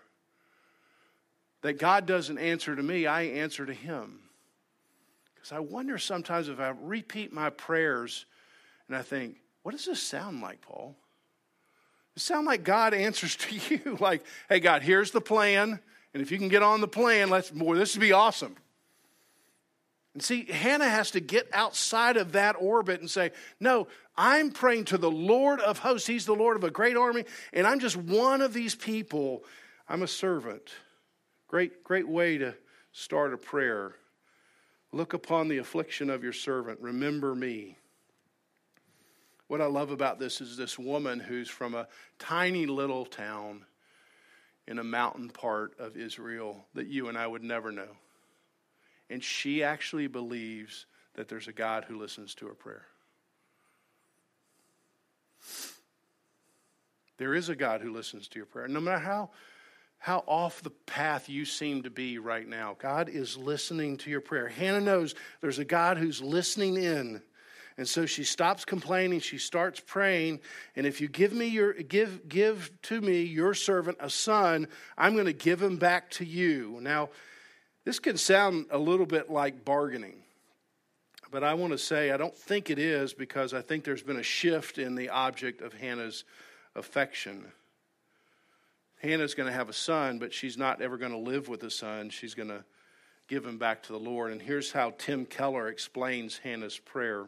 That 1.64 1.80
God 1.80 2.06
doesn't 2.06 2.38
answer 2.38 2.76
to 2.76 2.84
me, 2.84 3.08
I 3.08 3.24
answer 3.24 3.66
to 3.66 3.74
him. 3.74 4.20
Because 5.34 5.52
I 5.52 5.60
wonder 5.60 5.98
sometimes 5.98 6.48
if 6.48 6.60
I 6.60 6.74
repeat 6.80 7.34
my 7.34 7.50
prayers 7.50 8.26
and 8.88 8.96
I 8.96 9.02
think, 9.02 9.38
what 9.64 9.72
does 9.72 9.86
this 9.86 10.02
sound 10.02 10.42
like, 10.42 10.62
Paul? 10.62 10.96
It 12.16 12.22
sound 12.22 12.46
like 12.46 12.64
God 12.64 12.94
answers 12.94 13.36
to 13.38 13.56
you, 13.76 13.98
like, 14.00 14.24
hey, 14.48 14.60
God, 14.60 14.84
here's 14.84 15.10
the 15.10 15.22
plan. 15.22 15.80
And 16.14 16.22
if 16.22 16.32
you 16.32 16.38
can 16.38 16.50
get 16.50 16.64
on 16.64 16.82
the 16.82 16.88
plan, 16.88 17.30
let's, 17.30 17.50
boy, 17.50 17.76
this 17.76 17.96
would 17.96 18.02
be 18.02 18.14
awesome. 18.14 18.56
And 20.16 20.24
see, 20.24 20.46
Hannah 20.46 20.90
has 20.90 21.12
to 21.12 21.20
get 21.20 21.50
outside 21.52 22.16
of 22.16 22.32
that 22.32 22.56
orbit 22.58 23.02
and 23.02 23.12
say, 23.12 23.32
No, 23.60 23.90
I'm 24.16 24.50
praying 24.50 24.86
to 24.86 24.98
the 24.98 25.12
Lord 25.12 25.60
of 25.60 25.80
hosts. 25.80 26.08
He's 26.08 26.26
the 26.26 26.34
Lord 26.34 26.56
of 26.56 26.64
a 26.64 26.72
great 26.72 26.96
army, 26.96 27.26
and 27.52 27.68
I'm 27.68 27.82
just 27.82 27.98
one 27.98 28.42
of 28.42 28.54
these 28.54 28.76
people. 28.76 29.44
I'm 29.90 30.04
a 30.04 30.08
servant. 30.08 30.72
Great, 31.50 31.84
great 31.84 32.08
way 32.08 32.38
to 32.38 32.56
start 32.94 33.34
a 33.34 33.38
prayer. 33.38 33.96
Look 34.94 35.14
upon 35.14 35.50
the 35.50 35.58
affliction 35.58 36.10
of 36.10 36.24
your 36.24 36.34
servant. 36.34 36.80
Remember 36.80 37.36
me. 37.36 37.78
What 39.48 39.60
I 39.60 39.66
love 39.66 39.92
about 39.92 40.18
this 40.18 40.40
is 40.40 40.56
this 40.56 40.80
woman 40.80 41.20
who's 41.20 41.50
from 41.50 41.76
a 41.76 41.90
tiny 42.20 42.68
little 42.68 43.06
town 43.06 43.66
in 44.66 44.80
a 44.80 44.84
mountain 44.84 45.30
part 45.30 45.78
of 45.78 45.98
Israel 45.98 46.66
that 46.74 46.88
you 46.88 47.10
and 47.10 47.18
I 47.18 47.28
would 47.28 47.44
never 47.44 47.70
know. 47.70 47.90
And 49.10 49.24
she 49.24 49.64
actually 49.64 50.08
believes 50.08 50.86
that 51.16 51.28
there's 51.28 51.48
a 51.48 51.54
God 51.54 51.86
who 51.88 51.98
listens 51.98 52.36
to 52.36 52.48
her 52.48 52.54
prayer. 52.54 52.86
There 57.18 57.34
is 57.34 57.50
a 57.50 57.56
God 57.56 57.82
who 57.82 57.94
listens 57.94 58.28
to 58.30 58.40
your 58.40 58.46
prayer. 58.46 58.68
No 58.68 58.82
matter 58.82 59.00
how, 59.00 59.30
how 60.00 60.24
off 60.28 60.62
the 60.62 60.70
path 60.70 61.30
you 61.30 61.46
seem 61.46 61.84
to 61.84 61.90
be 61.90 62.20
right 62.20 62.48
now, 62.48 62.76
God 62.78 63.08
is 63.08 63.38
listening 63.38 63.98
to 63.98 64.10
your 64.10 64.22
prayer. 64.22 64.50
Hannah 64.50 64.82
knows 64.82 65.16
there's 65.40 65.60
a 65.60 65.66
God 65.66 65.98
who's 65.98 66.22
listening 66.22 66.76
in. 66.76 67.22
And 67.78 67.88
so 67.88 68.06
she 68.06 68.24
stops 68.24 68.64
complaining, 68.64 69.20
she 69.20 69.38
starts 69.38 69.82
praying, 69.86 70.40
and 70.78 70.88
if 70.88 71.02
you 71.02 71.10
give 71.10 71.34
me 71.34 71.48
your 71.48 71.74
give 71.74 72.30
give 72.30 72.72
to 72.84 73.02
me 73.02 73.24
your 73.24 73.54
servant 73.54 73.98
a 74.00 74.10
son, 74.10 74.70
I'm 74.98 75.14
going 75.14 75.26
to 75.26 75.34
give 75.34 75.62
him 75.62 75.76
back 75.76 76.10
to 76.12 76.26
you. 76.26 76.80
Now, 76.82 77.10
this 77.86 78.00
can 78.00 78.18
sound 78.18 78.66
a 78.72 78.78
little 78.78 79.06
bit 79.06 79.30
like 79.30 79.64
bargaining, 79.64 80.18
but 81.32 81.44
I 81.44 81.54
want 81.54 81.72
to 81.72 81.78
say 81.78 82.12
I 82.12 82.18
don't 82.18 82.36
think 82.36 82.70
it 82.70 82.80
is 82.80 83.14
because 83.14 83.54
I 83.54 83.62
think 83.62 83.84
there's 83.84 84.04
been 84.04 84.18
a 84.18 84.24
shift 84.24 84.78
in 84.80 84.96
the 84.96 85.10
object 85.10 85.62
of 85.62 85.74
Hannah's 85.74 86.24
affection. 86.76 87.46
Hannah's 89.02 89.36
going 89.36 89.48
to 89.48 89.54
have 89.54 89.70
a 89.70 89.74
son, 89.74 90.18
but 90.18 90.34
she's 90.34 90.58
not 90.58 90.82
ever 90.82 90.98
going 90.98 91.12
to 91.12 91.18
live 91.18 91.48
with 91.48 91.64
a 91.64 91.70
son. 91.70 92.10
She's 92.10 92.34
going 92.34 92.50
to 92.50 92.64
give 93.28 93.46
him 93.46 93.58
back 93.58 93.84
to 93.84 93.92
the 93.92 94.00
Lord. 94.00 94.32
And 94.32 94.42
here's 94.42 94.72
how 94.72 94.94
Tim 94.98 95.26
Keller 95.26 95.68
explains 95.68 96.40
Hannah's 96.40 96.80
prayer 96.80 97.28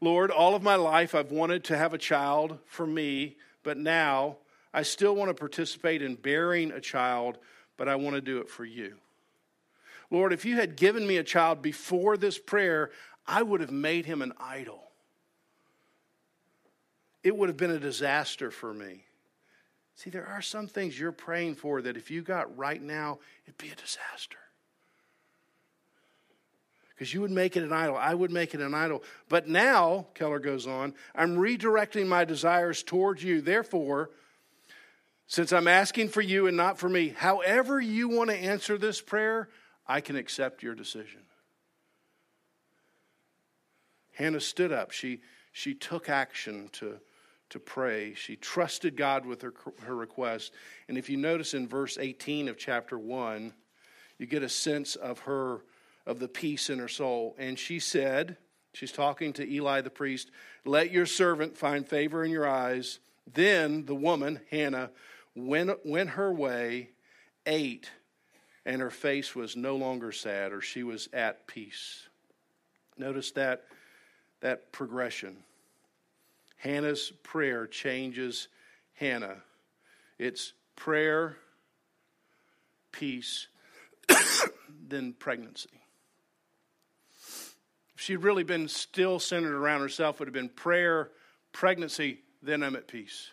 Lord, 0.00 0.30
all 0.30 0.54
of 0.54 0.62
my 0.62 0.76
life 0.76 1.14
I've 1.14 1.32
wanted 1.32 1.64
to 1.64 1.76
have 1.76 1.92
a 1.92 1.98
child 1.98 2.58
for 2.66 2.86
me, 2.86 3.36
but 3.64 3.76
now 3.76 4.36
I 4.72 4.82
still 4.82 5.16
want 5.16 5.28
to 5.30 5.34
participate 5.34 6.02
in 6.02 6.14
bearing 6.14 6.70
a 6.70 6.80
child 6.80 7.38
but 7.78 7.88
I 7.88 7.96
want 7.96 8.16
to 8.16 8.20
do 8.20 8.38
it 8.38 8.50
for 8.50 8.66
you. 8.66 8.96
Lord, 10.10 10.34
if 10.34 10.44
you 10.44 10.56
had 10.56 10.76
given 10.76 11.06
me 11.06 11.16
a 11.16 11.24
child 11.24 11.62
before 11.62 12.18
this 12.18 12.38
prayer, 12.38 12.90
I 13.26 13.42
would 13.42 13.60
have 13.60 13.70
made 13.70 14.04
him 14.04 14.20
an 14.20 14.32
idol. 14.38 14.82
It 17.22 17.36
would 17.36 17.48
have 17.48 17.56
been 17.56 17.70
a 17.70 17.78
disaster 17.78 18.50
for 18.50 18.74
me. 18.74 19.04
See, 19.94 20.10
there 20.10 20.26
are 20.26 20.42
some 20.42 20.66
things 20.66 20.98
you're 20.98 21.12
praying 21.12 21.56
for 21.56 21.82
that 21.82 21.96
if 21.96 22.10
you 22.10 22.22
got 22.22 22.56
right 22.56 22.80
now, 22.80 23.18
it'd 23.44 23.58
be 23.58 23.68
a 23.68 23.74
disaster. 23.74 24.38
Because 26.90 27.12
you 27.12 27.20
would 27.20 27.30
make 27.30 27.56
it 27.56 27.62
an 27.62 27.72
idol. 27.72 27.96
I 27.96 28.14
would 28.14 28.30
make 28.30 28.54
it 28.54 28.60
an 28.60 28.74
idol. 28.74 29.04
But 29.28 29.48
now, 29.48 30.06
Keller 30.14 30.40
goes 30.40 30.66
on, 30.66 30.94
I'm 31.14 31.36
redirecting 31.36 32.06
my 32.06 32.24
desires 32.24 32.82
towards 32.82 33.22
you. 33.22 33.40
Therefore, 33.40 34.10
since 35.28 35.52
I'm 35.52 35.68
asking 35.68 36.08
for 36.08 36.22
you 36.22 36.46
and 36.46 36.56
not 36.56 36.78
for 36.78 36.88
me, 36.88 37.10
however 37.10 37.78
you 37.78 38.08
want 38.08 38.30
to 38.30 38.36
answer 38.36 38.78
this 38.78 39.02
prayer, 39.02 39.50
I 39.86 40.00
can 40.00 40.16
accept 40.16 40.62
your 40.62 40.74
decision. 40.74 41.20
Hannah 44.14 44.40
stood 44.40 44.72
up. 44.72 44.90
She, 44.90 45.20
she 45.52 45.74
took 45.74 46.08
action 46.08 46.70
to, 46.72 46.98
to 47.50 47.60
pray. 47.60 48.14
She 48.14 48.36
trusted 48.36 48.96
God 48.96 49.26
with 49.26 49.42
her, 49.42 49.52
her 49.82 49.94
request. 49.94 50.52
And 50.88 50.96
if 50.96 51.10
you 51.10 51.18
notice 51.18 51.52
in 51.52 51.68
verse 51.68 51.98
18 51.98 52.48
of 52.48 52.56
chapter 52.56 52.98
1, 52.98 53.52
you 54.18 54.26
get 54.26 54.42
a 54.42 54.48
sense 54.48 54.96
of 54.96 55.20
her, 55.20 55.60
of 56.06 56.20
the 56.20 56.28
peace 56.28 56.70
in 56.70 56.78
her 56.78 56.88
soul. 56.88 57.36
And 57.38 57.58
she 57.58 57.80
said, 57.80 58.38
she's 58.72 58.92
talking 58.92 59.34
to 59.34 59.46
Eli 59.46 59.82
the 59.82 59.90
priest, 59.90 60.30
let 60.64 60.90
your 60.90 61.06
servant 61.06 61.58
find 61.58 61.86
favor 61.86 62.24
in 62.24 62.30
your 62.30 62.48
eyes. 62.48 62.98
Then 63.32 63.84
the 63.84 63.94
woman, 63.94 64.40
Hannah, 64.50 64.90
went, 65.46 65.70
went 65.84 66.10
her 66.10 66.32
way, 66.32 66.90
ate, 67.46 67.90
and 68.64 68.80
her 68.80 68.90
face 68.90 69.34
was 69.34 69.56
no 69.56 69.76
longer 69.76 70.12
sad 70.12 70.52
or 70.52 70.60
she 70.60 70.82
was 70.82 71.08
at 71.12 71.46
peace. 71.46 72.08
Notice 72.96 73.30
that, 73.32 73.64
that 74.40 74.72
progression. 74.72 75.36
Hannah's 76.56 77.12
prayer 77.22 77.66
changes 77.66 78.48
Hannah. 78.94 79.36
It's 80.18 80.52
prayer, 80.76 81.36
peace, 82.92 83.46
then 84.88 85.12
pregnancy. 85.12 85.68
If 87.94 88.02
she'd 88.02 88.16
really 88.16 88.44
been 88.44 88.68
still 88.68 89.18
centered 89.18 89.54
around 89.54 89.80
herself, 89.80 90.16
it 90.16 90.20
would 90.20 90.28
have 90.28 90.34
been 90.34 90.48
prayer, 90.48 91.10
pregnancy, 91.52 92.20
then 92.42 92.62
I'm 92.62 92.76
at 92.76 92.88
peace. 92.88 93.30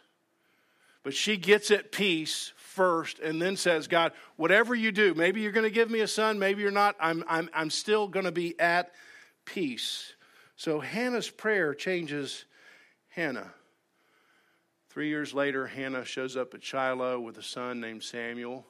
But 1.05 1.13
she 1.13 1.37
gets 1.37 1.69
at 1.69 1.91
peace 1.91 2.51
first 2.57 3.19
and 3.19 3.39
then 3.39 3.57
says, 3.57 3.87
God, 3.87 4.11
whatever 4.37 4.73
you 4.73 4.91
do, 4.91 5.13
maybe 5.13 5.39
you're 5.39 5.51
going 5.51 5.63
to 5.63 5.69
give 5.69 5.91
me 5.91 5.99
a 5.99 6.07
son, 6.07 6.39
maybe 6.39 6.63
you're 6.63 6.71
not, 6.71 6.95
I'm, 6.99 7.23
I'm, 7.27 7.47
I'm 7.53 7.69
still 7.69 8.07
going 8.07 8.25
to 8.25 8.31
be 8.31 8.59
at 8.59 8.91
peace. 9.45 10.15
So 10.55 10.79
Hannah's 10.79 11.29
prayer 11.29 11.75
changes 11.75 12.45
Hannah. 13.09 13.53
Three 14.89 15.09
years 15.09 15.31
later, 15.31 15.67
Hannah 15.67 16.05
shows 16.05 16.35
up 16.35 16.55
at 16.55 16.63
Shiloh 16.63 17.19
with 17.19 17.37
a 17.37 17.43
son 17.43 17.79
named 17.79 18.01
Samuel, 18.01 18.65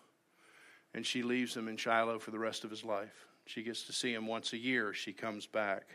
and 0.94 1.06
she 1.06 1.24
leaves 1.24 1.56
him 1.56 1.70
in 1.70 1.77
Shiloh 1.77 2.20
for 2.20 2.32
the 2.32 2.39
rest 2.39 2.65
of 2.65 2.70
his 2.70 2.84
life. 2.84 3.27
She 3.46 3.63
gets 3.63 3.84
to 3.84 3.94
see 3.94 4.13
him 4.13 4.27
once 4.27 4.51
a 4.51 4.58
year. 4.58 4.94
She 4.94 5.13
comes 5.13 5.48
back. 5.48 5.88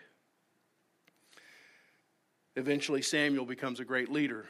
Eventually, 2.57 3.03
Samuel 3.03 3.45
becomes 3.45 3.79
a 3.79 3.85
great 3.85 4.11
leader. 4.11 4.47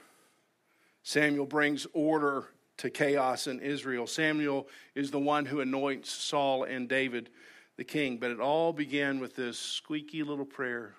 Samuel 1.02 1.47
brings 1.47 1.87
order 1.92 2.47
to 2.78 2.90
chaos 2.90 3.47
in 3.47 3.61
Israel. 3.61 4.07
Samuel 4.07 4.69
is 4.95 5.11
the 5.11 5.19
one 5.19 5.45
who 5.45 5.61
anoints 5.61 6.11
Saul 6.11 6.64
and 6.64 6.88
David. 6.88 7.30
the 7.76 7.85
king. 7.85 8.19
But 8.19 8.30
it 8.30 8.40
all 8.40 8.75
began 8.75 9.21
with 9.21 9.35
this 9.35 9.59
squeaky 9.59 10.23
little 10.23 10.45
prayer 10.45 10.95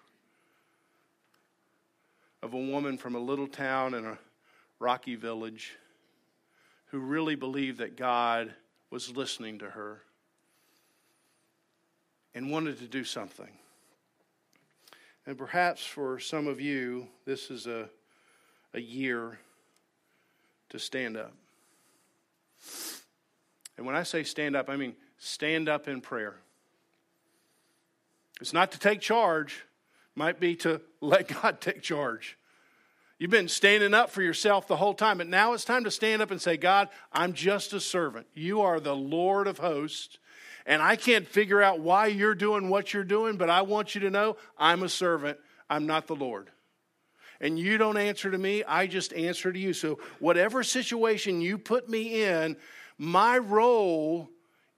of 2.42 2.56
a 2.56 2.58
woman 2.58 2.98
from 2.98 3.14
a 3.14 3.20
little 3.20 3.48
town 3.48 3.94
in 3.94 4.04
a 4.04 4.18
rocky 4.80 5.16
village 5.16 5.74
who 6.88 7.00
really 7.00 7.36
believed 7.36 7.78
that 7.78 7.96
God 7.96 8.54
was 8.90 9.16
listening 9.16 9.60
to 9.60 9.70
her 9.70 10.02
and 12.34 12.50
wanted 12.50 12.80
to 12.80 12.88
do 12.88 13.04
something. 13.04 13.52
And 15.28 15.38
perhaps 15.38 15.86
for 15.86 16.20
some 16.20 16.48
of 16.48 16.60
you, 16.60 17.08
this 17.26 17.52
is 17.52 17.68
a, 17.68 17.90
a 18.74 18.82
year 18.82 19.38
to 20.72 20.80
stand 20.80 21.18
up. 21.18 21.34
And 23.78 23.86
when 23.86 23.96
I 23.96 24.04
say 24.04 24.24
stand 24.24 24.56
up, 24.56 24.70
I 24.70 24.76
mean 24.76 24.96
stand 25.18 25.70
up 25.70 25.88
in 25.88 26.02
prayer. 26.02 26.36
It's 28.40 28.54
not 28.54 28.72
to 28.72 28.80
take 28.80 29.02
charge, 29.02 29.64
might 30.16 30.40
be 30.40 30.56
to 30.58 30.82
let 31.00 31.28
God 31.28 31.62
take 31.62 31.82
charge. 31.82 32.38
You've 33.20 33.30
been 33.30 33.50
standing 33.50 33.94
up 33.94 34.10
for 34.10 34.24
yourself 34.24 34.68
the 34.68 34.78
whole 34.78 34.96
time, 34.96 35.20
but 35.20 35.28
now 35.28 35.54
it's 35.54 35.64
time 35.64 35.84
to 35.84 35.92
stand 35.92 36.24
up 36.24 36.32
and 36.32 36.42
say, 36.42 36.58
God, 36.58 36.90
I'm 37.14 37.34
just 37.34 37.72
a 37.72 37.80
servant. 37.80 38.26
You 38.34 38.62
are 38.62 38.80
the 38.80 38.96
Lord 38.96 39.46
of 39.46 39.60
hosts, 39.60 40.18
and 40.66 40.82
I 40.82 40.96
can't 40.96 41.28
figure 41.28 41.62
out 41.62 41.80
why 41.80 42.08
you're 42.08 42.34
doing 42.34 42.70
what 42.70 42.96
you're 42.96 43.04
doing, 43.04 43.38
but 43.38 43.48
I 43.48 43.62
want 43.62 43.94
you 43.94 44.02
to 44.02 44.10
know 44.10 44.38
I'm 44.58 44.82
a 44.82 44.90
servant. 44.90 45.38
I'm 45.70 45.86
not 45.86 46.08
the 46.08 46.16
Lord. 46.16 46.50
And 47.42 47.60
you 47.60 47.78
don't 47.78 47.98
answer 47.98 48.32
to 48.32 48.38
me, 48.38 48.64
I 48.64 48.88
just 48.88 49.14
answer 49.14 49.52
to 49.52 49.60
you. 49.60 49.74
So, 49.74 50.00
whatever 50.20 50.64
situation 50.64 51.42
you 51.42 51.58
put 51.58 51.90
me 51.90 52.24
in, 52.24 52.56
my 52.98 53.38
role 53.40 54.30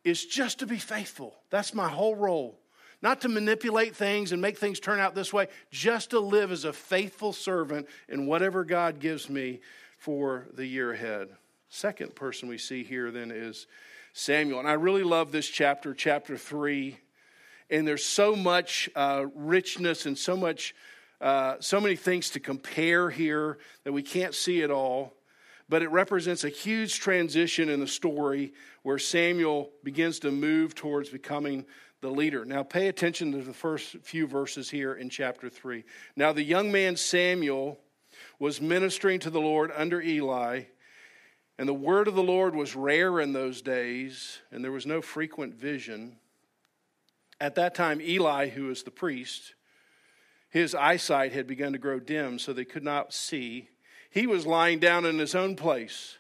is 0.04 0.26
just 0.26 0.60
to 0.60 0.66
be 0.66 0.78
faithful. 0.78 1.36
That's 1.50 1.74
my 1.74 1.90
whole 1.90 2.16
role. 2.16 2.58
Not 3.02 3.22
to 3.22 3.30
manipulate 3.30 3.98
things 3.98 4.32
and 4.32 4.42
make 4.42 4.58
things 4.58 4.80
turn 4.80 5.02
out 5.02 5.14
this 5.14 5.34
way, 5.34 5.48
just 5.72 6.12
to 6.12 6.20
live 6.22 6.52
as 6.54 6.64
a 6.64 6.72
faithful 6.72 7.34
servant 7.34 7.88
in 8.08 8.26
whatever 8.28 8.64
God 8.64 9.00
gives 9.00 9.30
me 9.30 9.60
for 9.98 10.48
the 10.54 10.66
year 10.66 10.94
ahead. 10.94 11.30
Second 11.68 12.16
person 12.16 12.48
we 12.48 12.58
see 12.58 12.84
here 12.84 13.12
then 13.12 13.30
is 13.30 13.68
Samuel. 14.14 14.60
And 14.60 14.70
I 14.70 14.74
really 14.74 15.04
love 15.04 15.34
this 15.34 15.48
chapter, 15.48 15.94
chapter 15.94 16.38
three. 16.38 16.98
And 17.70 17.86
there's 17.88 18.06
so 18.06 18.36
much 18.36 18.90
uh, 18.96 19.26
richness 19.36 20.06
and 20.06 20.18
so 20.18 20.38
much, 20.38 20.76
uh, 21.24 21.56
so 21.60 21.82
many 21.82 21.96
things 21.96 22.30
to 22.32 22.40
compare 22.40 23.10
here 23.10 23.58
that 23.84 23.94
we 23.94 24.04
can't 24.04 24.36
see 24.36 24.62
it 24.62 24.70
all 24.70 25.16
but 25.70 25.82
it 25.82 25.90
represents 25.90 26.44
a 26.44 26.50
huge 26.50 27.00
transition 27.00 27.70
in 27.70 27.80
the 27.80 27.88
story 27.88 28.54
where 28.84 29.00
Samuel 29.00 29.72
begins 29.84 30.20
to 30.20 30.30
move 30.30 30.76
towards 30.76 31.10
becoming 31.10 31.66
the 32.02 32.10
leader. 32.10 32.46
Now, 32.46 32.64
pay 32.64 32.90
attention 32.90 33.32
to 33.32 33.42
the 33.42 33.54
first 33.54 33.98
few 34.04 34.28
verses 34.28 34.70
here 34.70 34.94
in 34.94 35.10
chapter 35.10 35.50
3. 35.50 35.84
Now, 36.16 36.34
the 36.34 36.44
young 36.44 36.72
man 36.72 36.96
Samuel 36.96 37.80
was 38.40 38.62
ministering 38.62 39.20
to 39.22 39.30
the 39.30 39.42
Lord 39.42 39.72
under 39.76 40.02
Eli, 40.02 40.64
and 41.58 41.68
the 41.68 41.74
word 41.74 42.08
of 42.08 42.16
the 42.16 42.22
Lord 42.22 42.56
was 42.56 42.76
rare 42.76 43.20
in 43.20 43.32
those 43.32 43.62
days, 43.62 44.40
and 44.52 44.64
there 44.64 44.72
was 44.72 44.86
no 44.86 45.02
frequent 45.02 45.56
vision. 45.56 46.18
At 47.40 47.56
that 47.56 47.74
time, 47.74 48.02
Eli, 48.02 48.50
who 48.50 48.66
was 48.66 48.84
the 48.84 48.92
priest, 48.92 49.56
his 50.54 50.76
eyesight 50.76 51.34
had 51.34 51.48
begun 51.48 51.74
to 51.74 51.80
grow 51.80 52.00
dim, 52.00 52.38
so 52.38 52.54
they 52.54 52.64
could 52.64 52.84
not 52.84 53.12
see. 53.12 53.70
He 54.12 54.28
was 54.28 54.46
lying 54.46 54.78
down 54.78 55.04
in 55.04 55.18
his 55.18 55.34
own 55.34 55.56
place. 55.56 56.20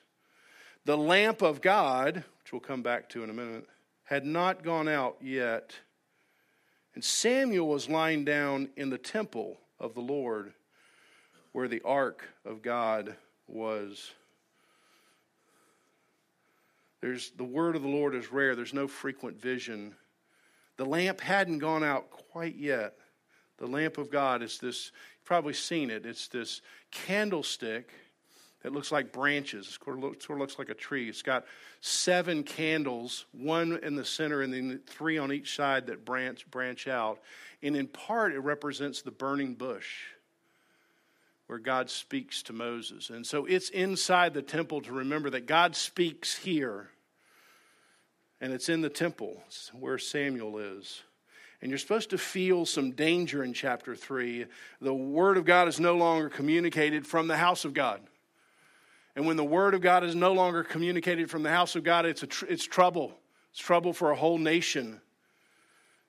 The 0.85 0.97
lamp 0.97 1.43
of 1.43 1.61
God, 1.61 2.15
which 2.15 2.51
we'll 2.51 2.59
come 2.59 2.81
back 2.81 3.09
to 3.09 3.23
in 3.23 3.29
a 3.29 3.33
minute, 3.33 3.67
had 4.05 4.25
not 4.25 4.63
gone 4.63 4.87
out 4.87 5.17
yet. 5.21 5.75
And 6.95 7.03
Samuel 7.03 7.67
was 7.67 7.87
lying 7.87 8.25
down 8.25 8.69
in 8.75 8.89
the 8.89 8.97
temple 8.97 9.59
of 9.79 9.93
the 9.93 10.01
Lord 10.01 10.53
where 11.51 11.67
the 11.67 11.83
ark 11.85 12.27
of 12.43 12.63
God 12.63 13.15
was. 13.47 14.13
There's 17.01 17.29
the 17.38 17.43
word 17.43 17.75
of 17.75 17.84
the 17.84 17.88
Lord 17.88 18.15
is 18.15 18.31
rare. 18.31 18.55
There's 18.55 18.73
no 18.73 18.88
frequent 18.88 19.39
vision. 19.39 19.93
The 20.77 20.86
lamp 20.88 21.21
hadn't 21.21 21.60
gone 21.60 21.84
out 21.84 22.10
quite 22.10 22.55
yet. 22.55 22.97
The 23.63 23.69
lamp 23.69 23.97
of 23.97 24.10
God 24.10 24.43
is 24.43 24.58
this, 24.58 24.91
you've 24.93 25.23
probably 25.23 25.54
seen 25.54 25.89
it. 25.89 26.06
It's 26.06 26.28
this 26.28 26.60
candlestick 26.91 27.93
that 28.62 28.73
looks 28.73 28.91
like 28.91 29.13
branches. 29.13 29.67
It 29.67 29.86
sort 29.86 30.32
of 30.32 30.38
looks 30.38 30.60
like 30.60 30.67
a 30.67 30.73
tree. 30.73 31.08
It's 31.08 31.21
got 31.21 31.45
seven 31.80 32.43
candles, 32.43 33.23
one 33.32 33.80
in 33.82 33.95
the 33.95 34.04
center 34.04 34.41
and 34.41 34.54
then 34.54 34.82
three 34.86 35.17
on 35.17 35.32
each 35.32 35.56
side 35.56 35.88
that 35.88 36.04
branch, 36.04 36.45
branch 36.52 36.89
out. 36.89 37.21
And 37.62 37.78
in 37.78 37.88
part, 37.88 38.34
it 38.34 38.39
represents 38.39 39.02
the 39.02 39.12
burning 39.12 39.54
bush 39.54 40.08
where 41.47 41.58
God 41.58 41.89
speaks 41.89 42.43
to 42.43 42.52
Moses. 42.52 43.12
And 43.12 43.26
so 43.26 43.45
it's 43.45 43.69
inside 43.69 44.34
the 44.34 44.41
temple 44.41 44.82
to 44.82 44.91
remember 44.91 45.30
that 45.30 45.45
God 45.45 45.78
speaks 45.78 46.36
here. 46.36 46.89
And 48.41 48.52
it's 48.52 48.67
in 48.67 48.82
the 48.82 48.89
temple 48.89 49.41
where 49.71 49.97
Samuel 49.97 50.58
is. 50.58 51.02
And 51.63 51.71
you're 51.71 51.80
supposed 51.80 52.10
to 52.10 52.17
feel 52.17 52.65
some 52.65 52.91
danger 52.91 53.41
in 53.41 53.54
chapter 53.54 53.95
3. 53.95 54.47
The 54.82 54.93
Word 54.93 55.38
of 55.38 55.45
God 55.45 55.69
is 55.69 55.80
no 55.80 55.95
longer 55.95 56.28
communicated 56.28 57.08
from 57.08 57.30
the 57.30 57.38
house 57.38 57.63
of 57.63 57.73
God. 57.73 58.02
And 59.15 59.26
when 59.26 59.38
the 59.38 59.45
word 59.45 59.73
of 59.73 59.80
God 59.80 60.04
is 60.04 60.13
no 60.13 60.34
longer 60.34 60.62
communicated 60.62 61.30
from 61.30 61.41
the 61.41 61.52
house 61.52 61.78
of 61.78 61.86
God, 61.86 62.06
it's, 62.06 62.26
tr- 62.28 62.47
it's 62.49 62.65
trouble. 62.65 63.13
It's 63.52 63.62
trouble 63.62 63.93
for 63.93 64.12
a 64.12 64.15
whole 64.15 64.38
nation. 64.38 64.99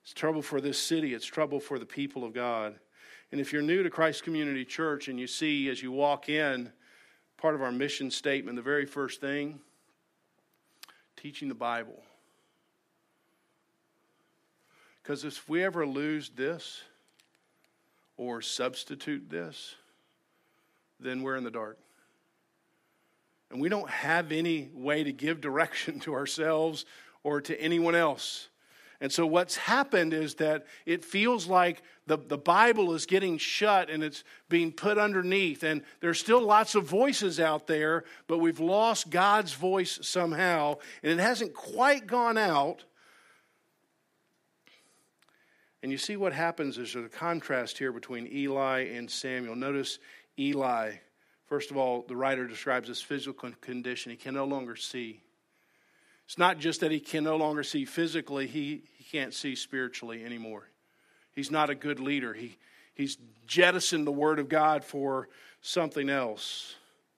It's 0.03 0.11
trouble 0.11 0.41
for 0.41 0.59
this 0.59 0.77
city. 0.77 1.13
It's 1.13 1.25
trouble 1.25 1.61
for 1.61 1.79
the 1.79 1.85
people 1.85 2.25
of 2.25 2.33
God. 2.33 2.75
And 3.31 3.39
if 3.39 3.53
you're 3.53 3.61
new 3.61 3.81
to 3.81 3.89
Christ 3.89 4.23
Community 4.23 4.65
Church 4.65 5.07
and 5.07 5.17
you 5.17 5.27
see 5.27 5.69
as 5.69 5.81
you 5.81 5.91
walk 5.91 6.27
in, 6.27 6.69
part 7.37 7.55
of 7.55 7.61
our 7.61 7.71
mission 7.71 8.11
statement, 8.11 8.57
the 8.57 8.61
very 8.61 8.85
first 8.85 9.21
thing, 9.21 9.59
teaching 11.15 11.47
the 11.47 11.55
Bible. 11.55 12.03
Because 15.05 15.23
if 15.23 15.47
we 15.47 15.63
ever 15.63 15.85
lose 15.85 16.29
this 16.29 16.81
or 18.17 18.41
substitute 18.41 19.29
this, 19.29 19.75
then 20.99 21.21
we're 21.21 21.35
in 21.35 21.43
the 21.43 21.51
dark 21.51 21.77
and 23.51 23.61
we 23.61 23.69
don't 23.69 23.89
have 23.89 24.31
any 24.31 24.71
way 24.73 25.03
to 25.03 25.11
give 25.11 25.41
direction 25.41 25.99
to 26.01 26.15
ourselves 26.15 26.85
or 27.23 27.39
to 27.41 27.59
anyone 27.61 27.93
else. 27.93 28.47
And 28.99 29.11
so, 29.11 29.27
what's 29.27 29.57
happened 29.57 30.13
is 30.13 30.35
that 30.35 30.65
it 30.87 31.05
feels 31.05 31.45
like 31.45 31.83
the, 32.07 32.17
the 32.17 32.37
Bible 32.37 32.93
is 32.93 33.05
getting 33.05 33.37
shut 33.37 33.91
and 33.91 34.03
it's 34.03 34.23
being 34.49 34.71
put 34.71 34.97
underneath. 34.97 35.61
And 35.63 35.83
there's 35.99 36.17
still 36.17 36.41
lots 36.41 36.73
of 36.73 36.85
voices 36.85 37.39
out 37.39 37.67
there, 37.67 38.05
but 38.25 38.39
we've 38.39 38.61
lost 38.61 39.11
God's 39.11 39.53
voice 39.53 39.99
somehow. 40.01 40.77
And 41.03 41.11
it 41.11 41.21
hasn't 41.21 41.53
quite 41.53 42.07
gone 42.07 42.37
out. 42.37 42.85
And 45.85 45.91
you 45.91 45.99
see 45.99 46.17
what 46.17 46.33
happens 46.33 46.79
is 46.79 46.93
there's 46.93 47.05
a 47.05 47.09
contrast 47.09 47.77
here 47.77 47.91
between 47.91 48.25
Eli 48.25 48.87
and 48.95 49.09
Samuel. 49.09 49.55
Notice 49.55 49.99
Eli 50.37 50.95
First 51.47 51.69
of 51.71 51.77
all, 51.77 52.03
the 52.07 52.15
writer 52.15 52.47
describes 52.47 52.87
his 52.87 53.01
physical 53.01 53.51
condition. 53.61 54.09
He 54.11 54.17
can 54.17 54.33
no 54.33 54.45
longer 54.45 54.75
see. 54.75 55.21
It's 56.25 56.37
not 56.37 56.57
just 56.57 56.79
that 56.79 56.91
he 56.91 56.99
can 56.99 57.23
no 57.23 57.37
longer 57.37 57.63
see 57.63 57.85
physically, 57.85 58.47
he, 58.47 58.81
he 58.97 59.03
can't 59.03 59.33
see 59.33 59.55
spiritually 59.55 60.25
anymore. 60.25 60.67
He's 61.33 61.51
not 61.51 61.69
a 61.69 61.75
good 61.75 61.99
leader. 61.99 62.33
He, 62.33 62.57
he's 62.95 63.17
jettisoned 63.45 64.07
the 64.07 64.11
Word 64.11 64.39
of 64.39 64.49
God 64.49 64.83
for 64.83 65.29
something 65.61 66.09
else. 66.09 66.75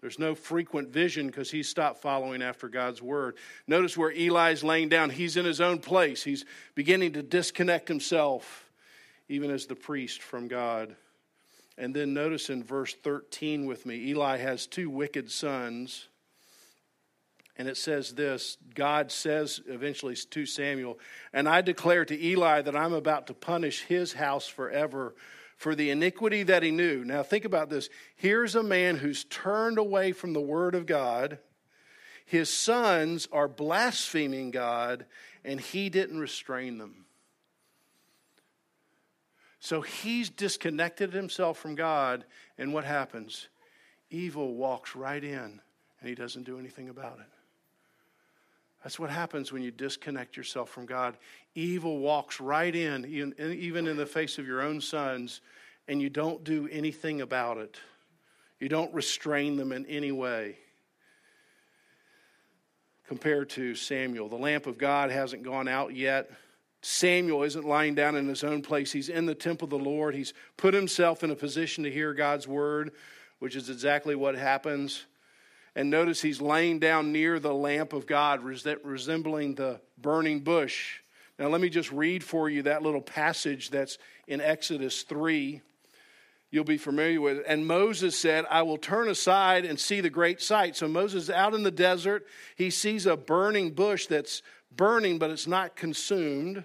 There's 0.08 0.20
no 0.20 0.36
frequent 0.36 0.88
vision 0.88 1.28
because 1.28 1.52
he 1.52 1.63
stopped 1.63 2.02
following 2.02 2.41
after 2.41 2.70
God's 2.70 3.02
Word. 3.02 3.36
Notice 3.67 3.98
where 3.98 4.10
Eli's 4.10 4.63
laying 4.63 4.88
down. 4.88 5.10
He's 5.10 5.36
in 5.36 5.43
his 5.43 5.60
own 5.60 5.80
place. 5.80 6.24
He's 6.24 6.46
beginning 6.76 7.12
to 7.12 7.22
disconnect 7.22 7.89
himself, 7.89 8.70
even 9.28 9.52
as 9.52 9.65
the 9.65 9.76
priest, 9.76 10.22
from 10.22 10.48
God. 10.48 10.96
And 11.78 11.93
then 11.93 12.13
notice 12.13 12.50
in 12.50 12.63
verse 12.63 12.93
13 12.93 13.65
with 13.65 13.86
me 13.86 13.96
Eli 14.08 14.38
has 14.38 14.65
two 14.65 14.89
wicked 14.89 15.30
sons. 15.30 16.08
And 17.58 17.67
it 17.67 17.76
says 17.76 18.13
this 18.13 18.58
God 18.76 19.12
says 19.12 19.60
eventually 19.67 20.15
to 20.15 20.46
Samuel, 20.46 21.00
And 21.34 21.50
I 21.50 21.60
declare 21.60 22.06
to 22.06 22.17
Eli 22.17 22.62
that 22.62 22.78
I'm 22.78 22.93
about 22.93 23.28
to 23.28 23.34
punish 23.34 23.82
his 23.82 24.13
house 24.13 24.48
forever 24.48 25.15
for 25.58 25.74
the 25.76 25.89
iniquity 25.89 26.43
that 26.43 26.63
he 26.63 26.72
knew. 26.72 27.04
Now 27.04 27.24
think 27.24 27.43
about 27.43 27.70
this. 27.70 27.89
Here's 28.15 28.56
a 28.56 28.63
man 28.63 28.98
who's 28.98 29.26
turned 29.26 29.78
away 29.78 30.12
from 30.12 30.34
the 30.34 30.41
word 30.41 30.76
of 30.76 30.86
God. 30.86 31.39
His 32.26 32.54
sons 32.54 33.28
are 33.32 33.48
blaspheming 33.48 34.52
God, 34.52 35.06
and 35.43 35.60
he 35.60 35.89
didn't 35.89 36.20
restrain 36.20 36.78
them. 36.78 37.06
So 39.60 39.82
he's 39.82 40.30
disconnected 40.30 41.13
himself 41.13 41.58
from 41.58 41.76
God, 41.76 42.26
and 42.58 42.74
what 42.74 42.86
happens? 42.86 43.48
Evil 44.12 44.56
walks 44.56 44.96
right 44.96 45.24
in, 45.24 45.60
and 46.00 46.10
he 46.10 46.15
doesn't 46.15 46.43
do 46.43 46.60
anything 46.60 46.89
about 46.89 47.20
it. 47.20 47.37
That's 48.88 48.97
what 48.97 49.10
happens 49.10 49.52
when 49.52 49.63
you 49.63 49.71
disconnect 49.71 50.38
yourself 50.38 50.69
from 50.69 50.86
God. 50.86 51.17
Evil 51.56 51.97
walks 51.97 52.39
right 52.39 52.73
in, 52.73 53.04
even 53.38 53.86
in 53.86 53.97
the 53.97 54.06
face 54.06 54.38
of 54.38 54.47
your 54.47 54.62
own 54.62 54.80
sons, 54.80 55.41
and 55.89 56.02
you 56.02 56.10
don't 56.10 56.41
do 56.45 56.69
anything 56.71 57.19
about 57.19 57.58
it. 57.58 57.76
You 58.62 58.69
don't 58.69 58.93
restrain 58.93 59.58
them 59.58 59.73
in 59.73 59.86
any 59.88 60.13
way. 60.13 60.56
Compared 63.10 63.50
to 63.50 63.76
Samuel, 63.76 64.30
the 64.30 64.38
lamp 64.38 64.67
of 64.67 64.78
God 64.78 65.12
hasn't 65.12 65.43
gone 65.43 65.67
out 65.67 65.93
yet. 65.93 66.32
Samuel 66.82 67.43
isn't 67.43 67.65
lying 67.65 67.93
down 67.93 68.15
in 68.15 68.26
his 68.26 68.45
own 68.45 68.62
place. 68.62 68.93
He's 68.93 69.10
in 69.10 69.26
the 69.26 69.36
temple 69.36 69.65
of 69.65 69.71
the 69.71 69.78
Lord. 69.80 70.15
He's 70.15 70.34
put 70.56 70.73
himself 70.73 71.26
in 71.26 71.32
a 71.32 71.36
position 71.36 71.84
to 71.84 71.91
hear 71.91 72.13
God's 72.13 72.47
word, 72.47 72.93
which 73.39 73.58
is 73.58 73.69
exactly 73.69 74.15
what 74.15 74.36
happens. 74.36 75.04
And 75.77 75.91
notice 75.91 76.21
he's 76.21 76.41
laying 76.41 76.79
down 76.79 77.11
near 77.11 77.39
the 77.39 77.53
lamp 77.53 77.93
of 77.93 78.07
God, 78.07 78.41
resembling 78.43 79.53
the 79.53 79.79
burning 80.01 80.39
bush. 80.39 81.01
Now, 81.37 81.49
let 81.49 81.61
me 81.61 81.69
just 81.69 81.91
read 81.91 82.23
for 82.23 82.49
you 82.49 82.63
that 82.63 82.81
little 82.81 82.99
passage 82.99 83.69
that's 83.69 83.99
in 84.27 84.41
Exodus 84.41 85.03
3. 85.03 85.61
You'll 86.49 86.63
be 86.63 86.79
familiar 86.79 87.21
with 87.21 87.37
it. 87.37 87.45
And 87.47 87.67
Moses 87.67 88.17
said, 88.17 88.45
I 88.49 88.63
will 88.63 88.79
turn 88.79 89.07
aside 89.07 89.65
and 89.65 89.79
see 89.79 90.01
the 90.01 90.09
great 90.09 90.41
sight. 90.41 90.75
So 90.75 90.87
Moses 90.87 91.29
out 91.29 91.53
in 91.53 91.61
the 91.61 91.69
desert. 91.69 92.25
He 92.55 92.71
sees 92.71 93.05
a 93.05 93.15
burning 93.15 93.69
bush 93.69 94.07
that's 94.07 94.41
burning, 94.75 95.19
but 95.19 95.29
it's 95.29 95.45
not 95.45 95.75
consumed. 95.75 96.63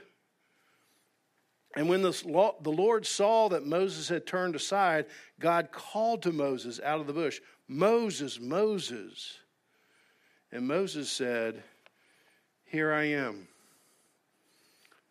And 1.74 1.88
when 1.88 2.02
the 2.02 2.62
Lord 2.64 3.06
saw 3.06 3.48
that 3.48 3.66
Moses 3.66 4.08
had 4.08 4.26
turned 4.26 4.54
aside, 4.54 5.06
God 5.40 5.72
called 5.72 6.22
to 6.22 6.32
Moses 6.32 6.78
out 6.84 7.00
of 7.00 7.06
the 7.06 7.14
bush, 7.14 7.40
Moses, 7.68 8.40
Moses. 8.40 9.38
And 10.50 10.66
Moses 10.66 11.10
said, 11.10 11.62
Here 12.64 12.92
I 12.92 13.04
am. 13.04 13.48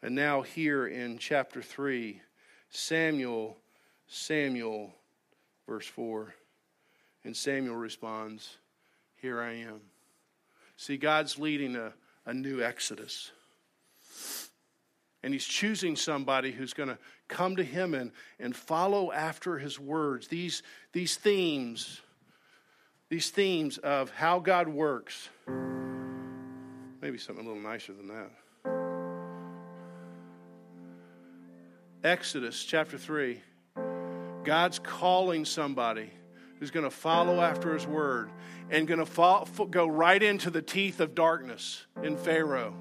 And 0.03 0.15
now, 0.15 0.41
here 0.41 0.87
in 0.87 1.17
chapter 1.17 1.61
3, 1.61 2.21
Samuel, 2.69 3.57
Samuel, 4.07 4.93
verse 5.67 5.85
4. 5.87 6.33
And 7.23 7.35
Samuel 7.35 7.75
responds, 7.75 8.57
Here 9.15 9.41
I 9.41 9.53
am. 9.53 9.81
See, 10.77 10.97
God's 10.97 11.37
leading 11.37 11.75
a, 11.75 11.93
a 12.25 12.33
new 12.33 12.61
exodus. 12.61 13.31
And 15.23 15.33
he's 15.33 15.45
choosing 15.45 15.95
somebody 15.95 16.51
who's 16.51 16.73
going 16.73 16.89
to 16.89 16.97
come 17.27 17.55
to 17.55 17.63
him 17.63 17.93
and, 17.93 18.11
and 18.39 18.55
follow 18.55 19.11
after 19.11 19.59
his 19.59 19.79
words. 19.79 20.27
These, 20.27 20.63
these 20.93 21.15
themes 21.15 22.01
these 23.12 23.30
themes 23.30 23.78
of 23.78 24.10
how 24.10 24.39
God 24.39 24.69
works. 24.69 25.28
Maybe 27.02 27.17
something 27.17 27.45
a 27.45 27.47
little 27.47 27.62
nicer 27.62 27.91
than 27.91 28.08
that. 28.08 28.32
Exodus 32.06 32.63
chapter 32.63 32.97
3. 32.97 33.41
God's 34.45 34.80
calling 34.80 35.43
somebody 35.43 36.10
who's 36.58 36.71
going 36.71 36.86
to 36.86 36.89
follow 36.89 37.41
after 37.41 37.74
his 37.74 37.86
word 37.86 38.32
and 38.69 38.88
going 38.88 39.06
to 39.06 39.65
go 39.69 39.88
right 39.88 40.24
into 40.24 40.50
the 40.50 40.62
teeth 40.62 41.02
of 41.02 41.13
darkness 41.13 41.86
in 42.02 42.15
Pharaoh. 42.15 42.74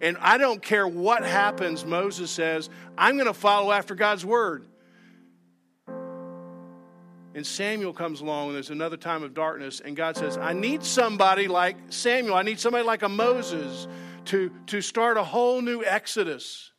And 0.00 0.16
I 0.20 0.38
don't 0.38 0.62
care 0.62 0.86
what 0.86 1.24
happens, 1.24 1.84
Moses 1.84 2.30
says, 2.30 2.70
I'm 2.96 3.16
going 3.16 3.26
to 3.26 3.34
follow 3.34 3.72
after 3.72 3.96
God's 3.96 4.24
word. 4.24 4.66
And 7.34 7.44
Samuel 7.44 7.92
comes 7.92 8.20
along, 8.20 8.48
and 8.48 8.54
there's 8.54 8.70
another 8.70 8.96
time 8.96 9.24
of 9.24 9.34
darkness, 9.34 9.80
and 9.80 9.96
God 9.96 10.16
says, 10.16 10.38
I 10.38 10.52
need 10.52 10.84
somebody 10.84 11.48
like 11.48 11.76
Samuel. 11.88 12.36
I 12.36 12.42
need 12.42 12.60
somebody 12.60 12.84
like 12.84 13.02
a 13.02 13.08
Moses 13.08 13.88
to, 14.26 14.52
to 14.68 14.80
start 14.80 15.16
a 15.16 15.24
whole 15.24 15.60
new 15.60 15.82
exodus. 15.82 16.70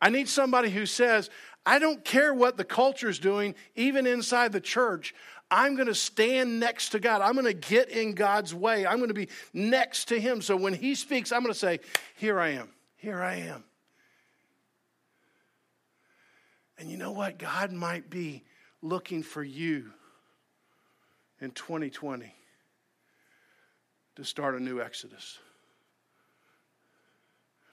I 0.00 0.08
need 0.08 0.28
somebody 0.28 0.70
who 0.70 0.86
says, 0.86 1.28
I 1.66 1.78
don't 1.78 2.04
care 2.04 2.32
what 2.32 2.56
the 2.56 2.64
culture 2.64 3.08
is 3.08 3.18
doing, 3.18 3.54
even 3.74 4.06
inside 4.06 4.52
the 4.52 4.60
church. 4.60 5.14
I'm 5.50 5.76
going 5.76 5.88
to 5.88 5.94
stand 5.94 6.58
next 6.58 6.90
to 6.90 7.00
God. 7.00 7.20
I'm 7.20 7.34
going 7.34 7.44
to 7.44 7.52
get 7.52 7.90
in 7.90 8.14
God's 8.14 8.54
way. 8.54 8.86
I'm 8.86 8.96
going 8.96 9.08
to 9.08 9.14
be 9.14 9.28
next 9.52 10.06
to 10.06 10.18
Him. 10.18 10.40
So 10.40 10.56
when 10.56 10.72
He 10.72 10.94
speaks, 10.94 11.32
I'm 11.32 11.42
going 11.42 11.52
to 11.52 11.58
say, 11.58 11.80
Here 12.16 12.40
I 12.40 12.50
am. 12.50 12.70
Here 12.96 13.22
I 13.22 13.36
am. 13.36 13.64
And 16.78 16.90
you 16.90 16.96
know 16.96 17.12
what? 17.12 17.38
God 17.38 17.72
might 17.72 18.10
be 18.10 18.42
looking 18.84 19.22
for 19.22 19.42
you 19.42 19.90
in 21.40 21.50
2020 21.50 22.32
to 24.16 24.24
start 24.24 24.54
a 24.54 24.60
new 24.60 24.80
exodus. 24.80 25.38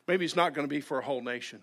Maybe 0.08 0.24
it's 0.24 0.38
not 0.38 0.54
going 0.54 0.68
to 0.68 0.74
be 0.74 0.80
for 0.80 1.00
a 1.00 1.04
whole 1.04 1.22
nation. 1.22 1.62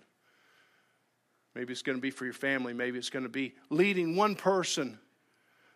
Maybe 1.55 1.73
it's 1.73 1.81
going 1.81 1.97
to 1.97 2.01
be 2.01 2.11
for 2.11 2.25
your 2.25 2.33
family. 2.33 2.73
Maybe 2.73 2.99
it's 2.99 3.09
going 3.09 3.23
to 3.23 3.29
be 3.29 3.55
leading 3.71 4.15
one 4.15 4.35
person 4.35 4.99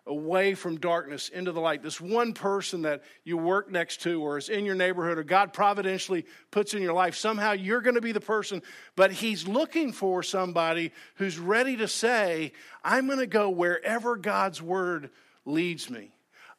away 0.05 0.53
from 0.53 0.79
darkness 0.79 1.29
into 1.29 1.51
the 1.51 1.61
light. 1.61 1.81
This 1.81 2.01
one 2.01 2.33
person 2.33 2.81
that 2.81 3.03
you 3.23 3.37
work 3.37 3.71
next 3.71 4.01
to 4.01 4.21
or 4.21 4.37
is 4.37 4.49
in 4.49 4.65
your 4.65 4.75
neighborhood 4.75 5.17
or 5.17 5.23
God 5.23 5.53
providentially 5.53 6.25
puts 6.51 6.73
in 6.73 6.81
your 6.81 6.93
life, 6.93 7.15
somehow 7.15 7.53
you're 7.53 7.81
going 7.81 7.95
to 7.95 8.01
be 8.01 8.11
the 8.11 8.19
person, 8.19 8.61
but 8.95 9.11
He's 9.11 9.47
looking 9.47 9.93
for 9.93 10.21
somebody 10.21 10.91
who's 11.15 11.39
ready 11.39 11.77
to 11.77 11.87
say, 11.87 12.51
I'm 12.83 13.07
going 13.07 13.19
to 13.19 13.27
go 13.27 13.49
wherever 13.49 14.17
God's 14.17 14.61
word 14.61 15.09
leads 15.45 15.89
me. 15.89 16.11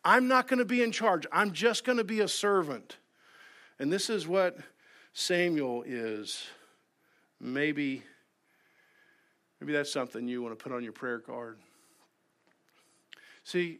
I'm 0.04 0.26
not 0.26 0.48
going 0.48 0.59
to 0.59 0.64
be 0.64 0.83
in 0.83 0.92
charge, 0.92 1.26
I'm 1.30 1.52
just 1.52 1.85
going 1.85 1.98
to 1.98 2.04
be 2.04 2.20
a 2.20 2.28
servant. 2.28 2.96
And 3.78 3.92
this 3.92 4.09
is 4.09 4.26
what 4.26 4.57
Samuel 5.12 5.83
is. 5.87 6.44
Maybe. 7.40 8.02
Maybe 9.61 9.72
that's 9.72 9.92
something 9.92 10.28
you 10.28 10.42
want 10.42 10.59
to 10.59 10.62
put 10.62 10.72
on 10.72 10.83
your 10.83 10.92
prayer 10.92 11.20
card. 11.20 11.59
See, 13.44 13.78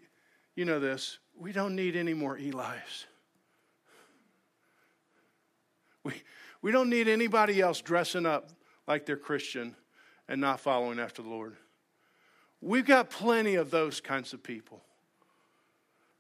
you 0.55 0.65
know 0.65 0.79
this. 0.79 1.19
We 1.37 1.53
don't 1.53 1.75
need 1.75 1.97
any 1.97 2.15
more 2.15 2.39
Eli's. 2.39 3.07
We, 6.05 6.23
we 6.63 6.71
don't 6.71 6.91
need 6.91 7.09
anybody 7.09 7.61
else 7.61 7.81
dressing 7.81 8.27
up 8.27 8.51
like 8.87 9.07
they're 9.07 9.17
Christian 9.17 9.75
and 10.29 10.41
not 10.41 10.61
following 10.61 11.01
after 11.01 11.23
the 11.23 11.29
Lord. 11.29 11.57
We've 12.61 12.87
got 12.87 13.11
plenty 13.11 13.57
of 13.57 13.71
those 13.71 14.01
kinds 14.01 14.33
of 14.33 14.43
people. 14.43 14.83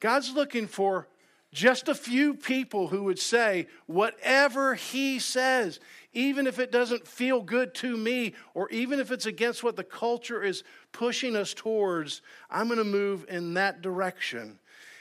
God's 0.00 0.32
looking 0.32 0.66
for 0.66 1.08
just 1.52 1.88
a 1.88 1.94
few 1.94 2.34
people 2.34 2.88
who 2.88 3.04
would 3.04 3.18
say 3.18 3.68
whatever 3.86 4.74
He 4.74 5.18
says, 5.18 5.80
even 6.14 6.46
if 6.46 6.58
it 6.58 6.72
doesn't 6.72 7.06
feel 7.06 7.42
good 7.42 7.74
to 7.74 7.96
me, 7.96 8.34
or 8.54 8.68
even 8.70 9.00
if 9.00 9.10
it's 9.10 9.26
against 9.26 9.62
what 9.62 9.76
the 9.76 9.84
culture 9.84 10.42
is 10.42 10.64
pushing 10.92 11.36
us 11.36 11.52
towards, 11.52 12.22
I'm 12.50 12.68
going 12.68 12.78
to 12.78 12.84
move 12.84 13.26
in 13.28 13.54
that 13.54 13.82
direction. 13.82 14.58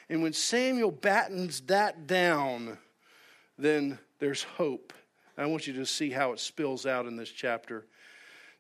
And 0.10 0.22
when 0.22 0.34
Samuel 0.34 0.92
battens 0.92 1.62
that 1.62 2.08
down, 2.08 2.78
then 3.58 4.00
there's 4.20 4.44
hope. 4.44 4.94
I 5.38 5.46
want 5.46 5.66
you 5.68 5.74
to 5.74 5.86
see 5.86 6.10
how 6.12 6.32
it 6.34 6.40
spills 6.40 6.86
out 6.86 7.06
in 7.06 7.16
this 7.16 7.30
chapter. 7.30 7.86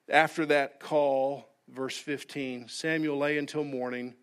After 0.10 0.46
that 0.48 0.80
call, 0.80 1.48
verse 1.70 1.98
15, 1.98 2.68
Samuel 2.68 3.18
lay 3.18 3.38
until 3.38 3.63
morning 3.63 4.16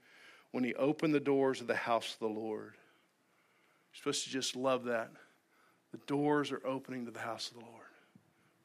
when 0.51 0.64
he 0.64 0.75
opened 0.75 1.14
the 1.14 1.21
doors 1.21 1.61
of 1.61 1.66
the 1.66 1.77
house 1.77 2.14
of 2.14 2.19
the 2.21 2.35
Lord. 2.35 2.75
You're 2.75 3.99
supposed 3.99 4.25
to 4.25 4.31
just 4.31 4.57
love 4.57 4.85
that. 4.85 5.11
The 5.93 5.99
doors 6.07 6.53
are 6.53 6.64
opening 6.66 7.07
to 7.07 7.11
the 7.11 7.21
house 7.21 7.49
of 7.49 7.55
the 7.55 7.64
Lord. 7.64 7.80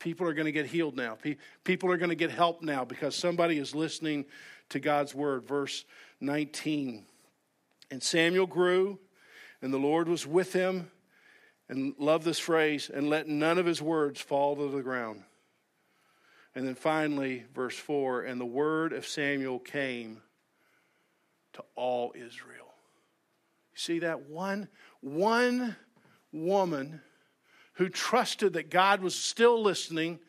People 0.06 0.28
are 0.28 0.36
going 0.36 0.46
to 0.46 0.52
get 0.52 0.68
healed 0.68 0.96
now. 0.96 1.18
People 1.64 1.92
are 1.92 1.98
going 1.98 2.10
to 2.10 2.16
get 2.16 2.30
help 2.30 2.62
now 2.62 2.86
because 2.86 3.16
somebody 3.16 3.58
is 3.58 3.74
listening 3.74 4.26
to 4.70 4.80
God's 4.80 5.16
word. 5.16 5.48
Verse 5.48 5.84
19. 6.22 7.08
And 7.90 8.04
Samuel 8.04 8.46
grew, 8.46 9.00
and 9.64 9.74
the 9.74 9.80
Lord 9.80 10.08
was 10.08 10.28
with 10.28 10.54
him. 10.54 10.92
And 11.70 11.96
love 11.98 12.24
this 12.24 12.38
phrase, 12.38 12.92
and 12.94 13.10
let 13.10 13.28
none 13.28 13.58
of 13.58 13.66
his 13.66 13.82
words 13.82 14.22
fall 14.22 14.56
to 14.56 14.70
the 14.70 14.84
ground. 14.84 15.24
And 16.54 16.68
then 16.68 16.76
finally, 16.76 17.46
verse 17.56 17.76
4 17.76 18.26
and 18.26 18.40
the 18.40 18.46
word 18.46 18.94
of 18.94 19.08
Samuel 19.08 19.58
came 19.58 20.22
to 21.54 21.64
all 21.74 22.14
Israel. 22.14 22.76
You 23.74 23.78
see 23.80 24.00
that? 24.00 24.30
One, 24.30 24.68
one 25.02 25.76
woman 26.32 27.02
who 27.76 27.90
trusted 27.90 28.54
that 28.54 28.70
God 28.70 29.02
was 29.02 29.16
still 29.16 29.62
listening 29.62 30.20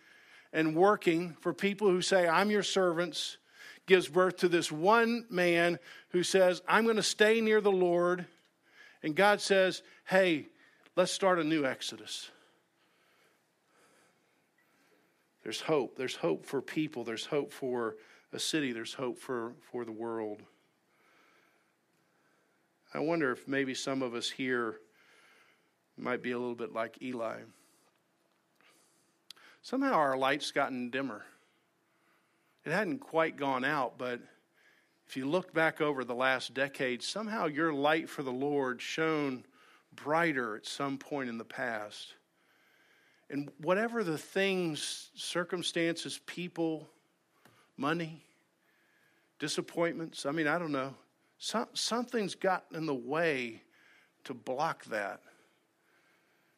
and 0.53 0.75
working 0.75 1.37
for 1.41 1.53
people 1.53 1.89
who 1.89 2.03
say, 2.03 2.29
I'm 2.29 2.51
your 2.51 2.63
servants, 2.63 3.39
gives 3.87 4.09
birth 4.09 4.39
to 4.39 4.49
this 4.49 4.71
one 4.71 5.27
man 5.31 5.79
who 6.11 6.23
says, 6.23 6.63
I'm 6.69 6.85
going 6.85 6.97
to 6.97 7.03
stay 7.03 7.41
near 7.41 7.61
the 7.61 7.73
Lord. 7.73 8.27
And 9.03 9.15
God 9.15 9.41
says, 9.41 9.83
Hey, 10.05 10.47
let's 10.97 11.13
start 11.13 11.39
a 11.39 11.45
new 11.45 11.65
Exodus. 11.65 12.31
There's 15.45 15.61
hope. 15.61 15.97
There's 15.97 16.17
hope 16.17 16.45
for 16.45 16.61
people. 16.61 17.05
There's 17.05 17.27
hope 17.27 17.53
for 17.53 17.95
a 18.33 18.39
city. 18.39 18.73
There's 18.73 18.95
hope 18.95 19.19
for, 19.19 19.53
for 19.71 19.85
the 19.85 19.93
world. 19.93 20.43
I 22.93 22.99
wonder 22.99 23.31
if 23.31 23.47
maybe 23.47 23.75
some 23.75 24.03
of 24.03 24.15
us 24.15 24.29
here 24.29 24.81
might 25.99 26.23
be 26.23 26.33
a 26.33 26.39
little 26.39 26.55
bit 26.55 26.73
like 26.73 27.01
Eli. 27.03 27.39
Somehow 29.63 29.95
our 29.95 30.17
light's 30.17 30.53
gotten 30.53 30.91
dimmer. 30.91 31.25
It 32.65 32.73
hadn't 32.73 32.99
quite 32.99 33.37
gone 33.37 33.65
out, 33.65 33.99
but 33.99 34.21
if 35.09 35.17
you 35.17 35.27
look 35.27 35.53
back 35.55 35.81
over 35.81 36.05
the 36.05 36.15
last 36.15 36.53
decade, 36.53 37.03
somehow 37.03 37.47
your 37.47 37.73
light 37.73 38.09
for 38.09 38.23
the 38.23 38.33
Lord 38.33 38.83
shone 38.83 39.45
brighter 39.95 40.57
at 40.57 40.67
some 40.67 40.99
point 40.99 41.29
in 41.29 41.39
the 41.39 41.45
past. 41.45 42.15
And 43.31 43.51
whatever 43.61 44.05
the 44.05 44.19
things, 44.19 45.11
circumstances, 45.15 46.21
people, 46.27 46.89
money, 47.77 48.23
disappointments, 49.39 50.27
I 50.27 50.33
mean, 50.33 50.47
I 50.47 50.59
don't 50.59 50.73
know. 50.73 50.95
Some, 51.39 51.69
something's 51.75 52.35
gotten 52.35 52.77
in 52.77 52.87
the 52.87 52.95
way 52.95 53.63
to 54.25 54.35
block 54.35 54.85
that. 54.87 55.21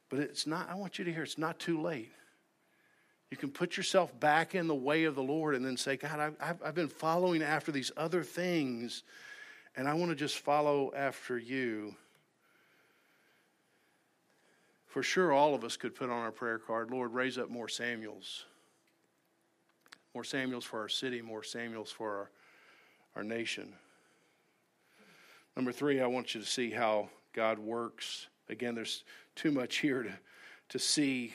But 0.09 0.21
it's 0.21 0.47
not, 0.47 0.69
I 0.71 0.75
want 0.75 0.99
you 0.99 1.05
to 1.05 1.13
hear, 1.13 1.23
it's 1.23 1.39
not 1.39 1.59
too 1.59 1.81
late. 1.81 2.13
You 3.31 3.37
can 3.37 3.51
put 3.51 3.77
yourself 3.77 4.19
back 4.19 4.55
in 4.55 4.67
the 4.67 4.75
way 4.75 5.05
of 5.05 5.15
the 5.15 5.23
Lord 5.23 5.55
and 5.55 5.65
then 5.65 5.77
say, 5.77 5.97
God, 5.97 6.35
I've, 6.41 6.63
I've 6.65 6.75
been 6.75 6.89
following 6.89 7.43
after 7.43 7.71
these 7.71 7.93
other 7.97 8.23
things, 8.23 9.03
and 9.77 9.87
I 9.87 9.95
want 9.95 10.11
to 10.11 10.17
just 10.17 10.39
follow 10.39 10.93
after 10.97 11.37
you. 11.37 11.95
For 14.87 15.03
sure, 15.03 15.33
all 15.33 15.55
of 15.55 15.63
us 15.63 15.77
could 15.77 15.95
put 15.95 16.09
on 16.09 16.17
our 16.17 16.33
prayer 16.33 16.59
card, 16.59 16.91
Lord, 16.91 17.13
raise 17.13 17.37
up 17.37 17.51
more 17.51 17.69
Samuels. 17.69 18.47
More 20.15 20.25
Samuels 20.25 20.65
for 20.65 20.81
our 20.81 20.89
city, 20.89 21.21
more 21.21 21.43
Samuels 21.43 21.91
for 21.91 22.11
our, 22.17 22.31
our 23.17 23.23
nation. 23.23 23.75
Number 25.55 25.71
three, 25.71 26.01
I 26.01 26.07
want 26.07 26.35
you 26.35 26.41
to 26.41 26.47
see 26.47 26.71
how 26.71 27.11
God 27.35 27.59
works. 27.59 28.29
Again, 28.49 28.75
there's 28.75 29.05
too 29.39 29.53
much 29.53 29.77
here 29.77 30.03
to, 30.03 30.13
to 30.71 30.79
see 30.81 31.33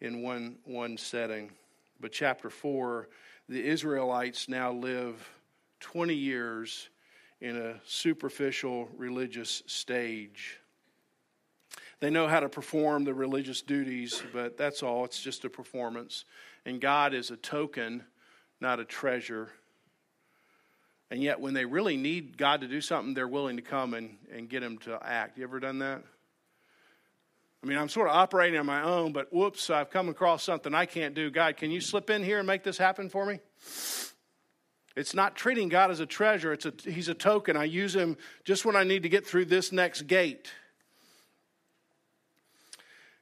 in 0.00 0.22
one, 0.22 0.58
one 0.64 0.98
setting. 0.98 1.50
But 1.98 2.12
chapter 2.12 2.50
4, 2.50 3.08
the 3.48 3.64
Israelites 3.64 4.48
now 4.48 4.72
live 4.72 5.26
20 5.80 6.14
years 6.14 6.90
in 7.40 7.56
a 7.56 7.80
superficial 7.86 8.88
religious 8.94 9.62
stage. 9.66 10.58
They 12.00 12.10
know 12.10 12.28
how 12.28 12.40
to 12.40 12.48
perform 12.50 13.04
the 13.04 13.14
religious 13.14 13.62
duties, 13.62 14.22
but 14.34 14.58
that's 14.58 14.82
all. 14.82 15.06
It's 15.06 15.22
just 15.22 15.44
a 15.46 15.50
performance. 15.50 16.26
And 16.66 16.78
God 16.78 17.14
is 17.14 17.30
a 17.30 17.36
token, 17.36 18.04
not 18.60 18.80
a 18.80 18.84
treasure. 18.84 19.48
And 21.10 21.22
yet, 21.22 21.40
when 21.40 21.54
they 21.54 21.64
really 21.64 21.96
need 21.96 22.36
God 22.36 22.60
to 22.60 22.68
do 22.68 22.82
something, 22.82 23.14
they're 23.14 23.26
willing 23.26 23.56
to 23.56 23.62
come 23.62 23.94
and, 23.94 24.18
and 24.30 24.48
get 24.48 24.62
Him 24.62 24.76
to 24.78 24.98
act. 25.02 25.38
You 25.38 25.44
ever 25.44 25.58
done 25.58 25.78
that? 25.78 26.02
I 27.62 27.66
mean, 27.66 27.76
I'm 27.76 27.90
sort 27.90 28.08
of 28.08 28.14
operating 28.14 28.58
on 28.58 28.66
my 28.66 28.82
own, 28.82 29.12
but 29.12 29.32
whoops, 29.32 29.68
I've 29.68 29.90
come 29.90 30.08
across 30.08 30.42
something 30.42 30.74
I 30.74 30.86
can't 30.86 31.14
do. 31.14 31.30
God, 31.30 31.58
can 31.58 31.70
you 31.70 31.80
slip 31.80 32.08
in 32.08 32.22
here 32.22 32.38
and 32.38 32.46
make 32.46 32.62
this 32.62 32.78
happen 32.78 33.10
for 33.10 33.26
me? 33.26 33.40
It's 34.96 35.14
not 35.14 35.36
treating 35.36 35.68
God 35.68 35.90
as 35.90 36.00
a 36.00 36.06
treasure. 36.06 36.52
It's 36.52 36.66
a, 36.66 36.72
he's 36.84 37.08
a 37.08 37.14
token. 37.14 37.56
I 37.56 37.64
use 37.64 37.94
him 37.94 38.16
just 38.44 38.64
when 38.64 38.76
I 38.76 38.84
need 38.84 39.02
to 39.02 39.08
get 39.08 39.26
through 39.26 39.44
this 39.44 39.72
next 39.72 40.02
gate. 40.02 40.50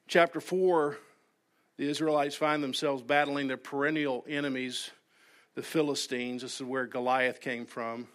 Chapter 0.07 0.41
4, 0.41 0.97
the 1.77 1.89
Israelites 1.89 2.35
find 2.35 2.63
themselves 2.63 3.03
battling 3.03 3.49
their 3.49 3.59
perennial 3.59 4.25
enemies, 4.29 4.91
the 5.55 5.63
Philistines. 5.63 6.43
This 6.43 6.55
is 6.55 6.63
where 6.63 6.87
Goliath 6.87 7.41
came 7.41 7.67
from. 7.67 8.09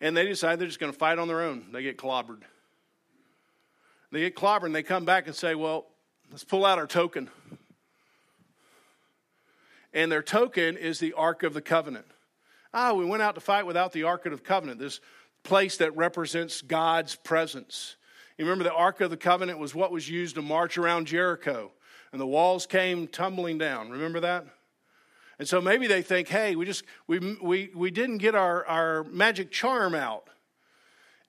And 0.00 0.16
they 0.16 0.26
decide 0.26 0.58
they're 0.58 0.66
just 0.66 0.80
going 0.80 0.92
to 0.92 0.98
fight 0.98 1.18
on 1.18 1.28
their 1.28 1.42
own. 1.42 1.66
They 1.70 1.82
get 1.82 1.98
clobbered. 1.98 2.42
They 4.14 4.20
get 4.20 4.36
clobbered 4.36 4.66
and 4.66 4.74
they 4.76 4.84
come 4.84 5.04
back 5.04 5.26
and 5.26 5.34
say, 5.34 5.56
well, 5.56 5.86
let's 6.30 6.44
pull 6.44 6.64
out 6.64 6.78
our 6.78 6.86
token. 6.86 7.28
And 9.92 10.10
their 10.10 10.22
token 10.22 10.76
is 10.76 11.00
the 11.00 11.14
Ark 11.14 11.42
of 11.42 11.52
the 11.52 11.60
Covenant. 11.60 12.06
Ah, 12.72 12.92
we 12.92 13.04
went 13.04 13.24
out 13.24 13.34
to 13.34 13.40
fight 13.40 13.66
without 13.66 13.90
the 13.90 14.04
Ark 14.04 14.24
of 14.24 14.30
the 14.30 14.38
Covenant, 14.38 14.78
this 14.78 15.00
place 15.42 15.78
that 15.78 15.96
represents 15.96 16.62
God's 16.62 17.16
presence. 17.16 17.96
You 18.38 18.44
remember 18.44 18.62
the 18.62 18.72
Ark 18.72 19.00
of 19.00 19.10
the 19.10 19.16
Covenant 19.16 19.58
was 19.58 19.74
what 19.74 19.90
was 19.90 20.08
used 20.08 20.36
to 20.36 20.42
march 20.42 20.78
around 20.78 21.08
Jericho, 21.08 21.72
and 22.12 22.20
the 22.20 22.26
walls 22.26 22.66
came 22.66 23.08
tumbling 23.08 23.58
down. 23.58 23.90
Remember 23.90 24.20
that? 24.20 24.46
And 25.40 25.48
so 25.48 25.60
maybe 25.60 25.88
they 25.88 26.02
think, 26.02 26.28
hey, 26.28 26.54
we 26.54 26.64
just 26.66 26.84
we 27.08 27.36
we 27.42 27.72
we 27.74 27.90
didn't 27.90 28.18
get 28.18 28.36
our, 28.36 28.64
our 28.66 29.02
magic 29.02 29.50
charm 29.50 29.92
out 29.92 30.28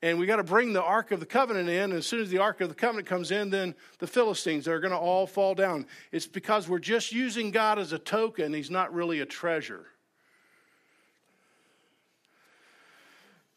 and 0.06 0.20
we 0.20 0.28
got 0.28 0.36
to 0.36 0.44
bring 0.44 0.72
the 0.72 0.84
Ark 0.84 1.10
of 1.10 1.20
the 1.20 1.26
Covenant 1.26 1.68
in. 1.68 1.86
And 1.86 1.94
as 1.94 2.06
soon 2.06 2.22
as 2.22 2.30
the 2.30 2.38
Ark 2.38 2.62
of 2.62 2.70
the 2.70 2.76
Covenant 2.76 3.08
comes 3.08 3.32
in, 3.32 3.50
then 3.50 3.74
the 3.98 4.06
Philistines 4.06 4.68
are 4.68 4.80
going 4.80 4.91
to 4.91 4.98
all 4.98 5.26
fall 5.26 5.56
down. 5.56 5.88
It's 6.12 6.28
because 6.28 6.70
we're 6.70 6.78
just 6.78 7.12
using 7.12 7.50
God 7.50 7.80
as 7.80 7.91
a 7.91 7.98
token, 7.98 8.54
He's 8.54 8.70
not 8.70 8.94
really 8.94 9.22
a 9.22 9.26
treasure. 9.26 9.88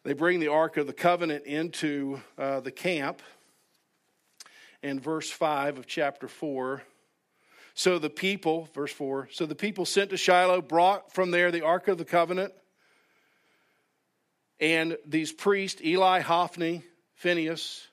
They 0.05 0.15
bring 0.15 0.41
the 0.41 0.49
Ark 0.49 0.79
of 0.79 0.87
the 0.87 0.95
Covenant 0.95 1.45
into 1.45 2.23
uh, 2.39 2.61
the 2.61 2.73
camp. 2.73 3.21
In 4.83 4.99
verse 4.99 5.31
5 5.31 5.77
of 5.77 5.87
chapter 5.87 6.29
4, 6.29 6.83
so 7.75 7.99
the 7.99 8.09
people, 8.09 8.71
verse 8.73 8.93
4, 8.93 9.29
so 9.33 9.45
the 9.45 9.55
people 9.55 9.85
sent 9.85 10.09
to 10.11 10.17
Shiloh 10.17 10.63
brought 10.63 11.13
from 11.13 11.31
there 11.31 11.51
the 11.51 11.63
Ark 11.63 11.89
of 11.89 11.99
the 11.99 12.07
Covenant 12.07 12.55
and 14.61 14.97
these 15.07 15.33
priests, 15.33 15.81
Eli, 15.85 16.21
Hophni, 16.21 16.83
Phineas. 17.15 17.87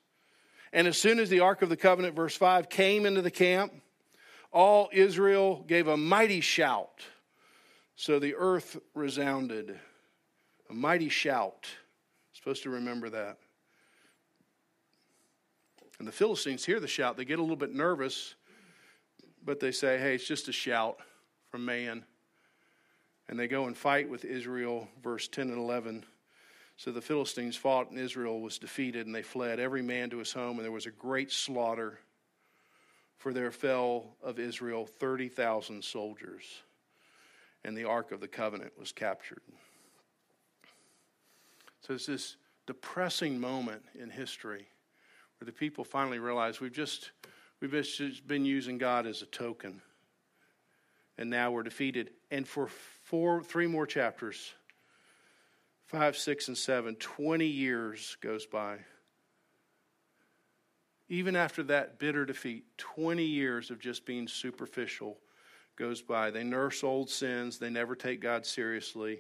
And 0.74 0.88
as 0.88 0.98
soon 0.98 1.20
as 1.20 1.30
the 1.30 1.42
Ark 1.42 1.62
of 1.62 1.70
the 1.70 1.78
Covenant, 1.78 2.16
verse 2.16 2.36
5, 2.36 2.70
came 2.70 3.06
into 3.06 3.22
the 3.22 3.32
camp, 3.32 3.74
all 4.52 4.90
Israel 4.92 5.64
gave 5.68 5.88
a 5.88 5.98
mighty 5.98 6.42
shout. 6.42 7.02
So 7.96 8.20
the 8.20 8.36
earth 8.36 8.78
resounded. 8.94 9.80
A 10.70 10.74
mighty 10.74 11.10
shout. 11.10 11.68
Supposed 12.34 12.64
to 12.64 12.70
remember 12.72 13.10
that. 13.10 13.38
And 16.00 16.08
the 16.08 16.12
Philistines 16.12 16.66
hear 16.66 16.80
the 16.80 16.88
shout. 16.88 17.16
They 17.16 17.26
get 17.26 17.40
a 17.40 17.42
little 17.42 17.56
bit 17.56 17.74
nervous, 17.74 18.36
but 19.44 19.60
they 19.60 19.72
say, 19.72 19.98
hey, 19.98 20.16
it's 20.16 20.28
just 20.28 20.50
a 20.50 20.52
shout 20.52 20.98
from 21.50 21.64
man. 21.64 22.04
And 23.30 23.40
they 23.40 23.48
go 23.48 23.66
and 23.66 23.78
fight 23.78 24.10
with 24.10 24.26
Israel, 24.26 24.90
verse 25.02 25.28
10 25.28 25.50
and 25.50 25.58
11. 25.58 26.06
So 26.78 26.92
the 26.92 27.02
Philistines 27.02 27.56
fought, 27.56 27.90
and 27.90 28.00
Israel 28.00 28.42
was 28.42 28.58
defeated, 28.58 29.06
and 29.06 29.16
they 29.16 29.22
fled, 29.22 29.60
every 29.60 29.82
man 29.82 30.10
to 30.10 30.18
his 30.18 30.34
home, 30.34 30.58
and 30.58 30.66
there 30.66 30.72
was 30.72 30.86
a 30.86 30.92
great 30.92 31.32
slaughter. 31.32 32.00
For 33.18 33.34
there 33.34 33.52
fell 33.52 34.16
of 34.22 34.40
Israel 34.40 34.86
30,000 34.86 35.84
soldiers, 35.84 36.44
and 37.64 37.78
the 37.78 37.86
Ark 37.86 38.12
of 38.12 38.20
the 38.20 38.28
Covenant 38.28 38.74
was 38.78 38.92
captured. 38.92 39.42
So 41.82 41.94
it's 41.94 42.08
this 42.08 42.36
depressing 42.66 43.40
moment 43.40 43.84
in 44.00 44.10
history 44.10 44.68
where 45.40 45.46
the 45.46 45.52
people 45.52 45.84
finally 45.84 46.20
realize 46.20 46.60
we've 46.60 46.74
just 46.74 47.12
we've 47.62 47.72
just 47.72 48.28
been 48.28 48.44
using 48.44 48.78
God 48.78 49.08
as 49.08 49.22
a 49.22 49.28
token, 49.28 49.82
and 51.18 51.30
now 51.30 51.52
we're 51.52 51.64
defeated. 51.64 52.12
And 52.32 52.48
for 52.48 52.68
four, 52.68 53.44
three 53.44 53.68
more 53.68 53.86
chapters, 53.86 54.54
5, 55.88 56.18
6, 56.18 56.48
and 56.48 56.58
7, 56.58 56.96
20 56.96 57.46
years 57.46 58.18
goes 58.22 58.46
by. 58.46 58.78
Even 61.08 61.36
after 61.36 61.62
that 61.64 62.00
bitter 62.00 62.26
defeat, 62.26 62.66
20 62.78 63.24
years 63.24 63.70
of 63.70 63.80
just 63.80 64.06
being 64.06 64.28
superficial 64.28 65.18
goes 65.76 66.02
by. 66.02 66.32
They 66.32 66.44
nurse 66.44 66.84
old 66.84 67.10
sins, 67.10 67.60
they 67.60 67.70
never 67.70 67.96
take 67.96 68.22
God 68.22 68.46
seriously, 68.46 69.20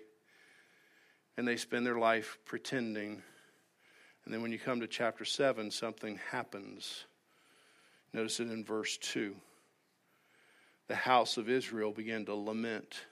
and 1.38 1.47
they 1.47 1.58
spend 1.58 1.86
their 1.86 1.99
life 1.99 2.39
pretending. 2.45 3.21
And 4.23 4.34
then 4.34 4.41
when 4.41 4.51
you 4.51 4.58
come 4.58 4.80
to 4.80 4.88
chapter 4.88 5.25
7, 5.25 5.69
something 5.69 6.19
happens. 6.32 7.06
Notice 8.13 8.39
it 8.39 8.49
in 8.49 8.63
verse 8.63 8.97
2. 8.97 9.36
The 10.88 10.95
house 10.95 11.38
of 11.38 11.49
Israel 11.49 11.91
began 11.91 12.25
to 12.25 12.34
lament 12.34 13.06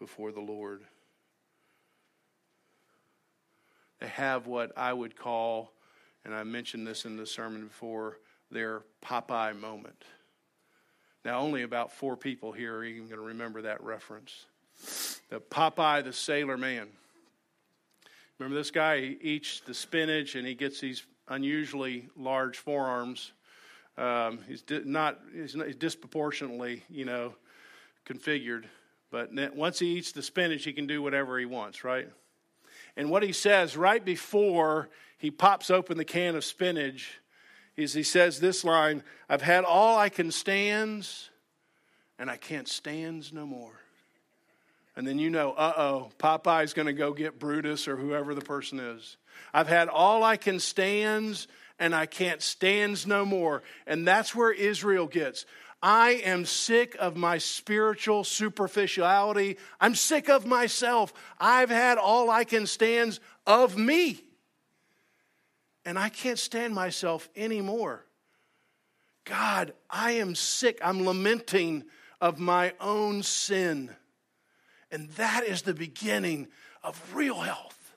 before 0.00 0.32
the 0.32 0.40
Lord 0.40 0.82
have 4.02 4.46
what 4.46 4.72
I 4.76 4.92
would 4.92 5.16
call, 5.16 5.72
and 6.24 6.34
I 6.34 6.44
mentioned 6.44 6.86
this 6.86 7.04
in 7.04 7.16
the 7.16 7.26
sermon 7.26 7.66
before, 7.66 8.18
their 8.50 8.82
Popeye 9.02 9.58
moment. 9.58 10.04
Now, 11.24 11.40
only 11.40 11.62
about 11.62 11.92
four 11.92 12.16
people 12.16 12.52
here 12.52 12.76
are 12.76 12.84
even 12.84 13.06
going 13.08 13.20
to 13.20 13.26
remember 13.26 13.62
that 13.62 13.82
reference. 13.82 14.46
The 15.30 15.40
Popeye 15.40 16.04
the 16.04 16.12
Sailor 16.12 16.58
Man. 16.58 16.88
Remember 18.38 18.56
this 18.56 18.70
guy? 18.70 19.00
He 19.00 19.18
eats 19.20 19.60
the 19.60 19.74
spinach 19.74 20.34
and 20.34 20.46
he 20.46 20.54
gets 20.54 20.80
these 20.80 21.06
unusually 21.28 22.08
large 22.16 22.58
forearms. 22.58 23.32
Um, 23.96 24.40
he's, 24.46 24.64
not, 24.68 25.20
he's 25.32 25.54
disproportionately, 25.76 26.82
you 26.90 27.04
know, 27.04 27.34
configured. 28.04 28.64
But 29.10 29.30
once 29.54 29.78
he 29.78 29.96
eats 29.96 30.12
the 30.12 30.22
spinach, 30.22 30.64
he 30.64 30.72
can 30.72 30.86
do 30.86 31.00
whatever 31.00 31.38
he 31.38 31.46
wants, 31.46 31.84
right? 31.84 32.08
And 32.96 33.10
what 33.10 33.22
he 33.22 33.32
says 33.32 33.76
right 33.76 34.04
before 34.04 34.88
he 35.18 35.30
pops 35.30 35.70
open 35.70 35.96
the 35.96 36.04
can 36.04 36.36
of 36.36 36.44
spinach, 36.44 37.20
is 37.76 37.92
he 37.92 38.02
says 38.02 38.40
this 38.40 38.64
line 38.64 39.02
I've 39.28 39.42
had 39.42 39.64
all 39.64 39.98
I 39.98 40.08
can 40.08 40.30
stands, 40.30 41.30
and 42.18 42.30
I 42.30 42.36
can't 42.36 42.68
stands 42.68 43.32
no 43.32 43.46
more. 43.46 43.72
And 44.96 45.06
then 45.06 45.18
you 45.18 45.30
know, 45.30 45.52
uh 45.52 45.72
oh, 45.76 46.10
Popeye's 46.18 46.72
going 46.72 46.86
to 46.86 46.92
go 46.92 47.12
get 47.12 47.38
Brutus 47.38 47.88
or 47.88 47.96
whoever 47.96 48.34
the 48.34 48.42
person 48.42 48.78
is. 48.78 49.16
I've 49.52 49.66
had 49.66 49.88
all 49.88 50.22
I 50.22 50.36
can 50.36 50.60
stands, 50.60 51.48
and 51.78 51.94
I 51.94 52.06
can't 52.06 52.40
stands 52.40 53.06
no 53.06 53.24
more. 53.24 53.62
And 53.86 54.06
that's 54.06 54.34
where 54.34 54.52
Israel 54.52 55.06
gets. 55.06 55.46
I 55.86 56.12
am 56.24 56.46
sick 56.46 56.96
of 56.98 57.14
my 57.14 57.36
spiritual 57.36 58.24
superficiality. 58.24 59.58
I'm 59.78 59.94
sick 59.94 60.30
of 60.30 60.46
myself. 60.46 61.12
I've 61.38 61.68
had 61.68 61.98
all 61.98 62.30
I 62.30 62.44
can 62.44 62.66
stand 62.66 63.18
of 63.46 63.76
me. 63.76 64.24
And 65.84 65.98
I 65.98 66.08
can't 66.08 66.38
stand 66.38 66.74
myself 66.74 67.28
anymore. 67.36 68.06
God, 69.24 69.74
I 69.90 70.12
am 70.12 70.34
sick. 70.34 70.78
I'm 70.82 71.04
lamenting 71.04 71.84
of 72.18 72.38
my 72.38 72.72
own 72.80 73.22
sin. 73.22 73.94
And 74.90 75.10
that 75.10 75.44
is 75.44 75.62
the 75.62 75.74
beginning 75.74 76.48
of 76.82 77.14
real 77.14 77.40
health. 77.40 77.94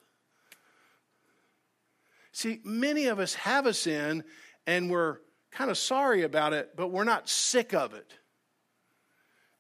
See, 2.34 2.60
many 2.65 3.06
of 3.06 3.17
us 3.17 3.36
have 3.36 3.65
a 3.65 3.73
sin 3.73 4.26
and 4.65 4.91
we're 4.91 5.19
kind 5.58 5.72
of 5.72 5.78
sorry 5.78 6.22
about 6.22 6.54
it, 6.54 6.76
but 6.76 6.91
we're 6.91 7.04
not 7.04 7.28
sick 7.28 7.74
of 7.74 7.96
it. 7.96 8.13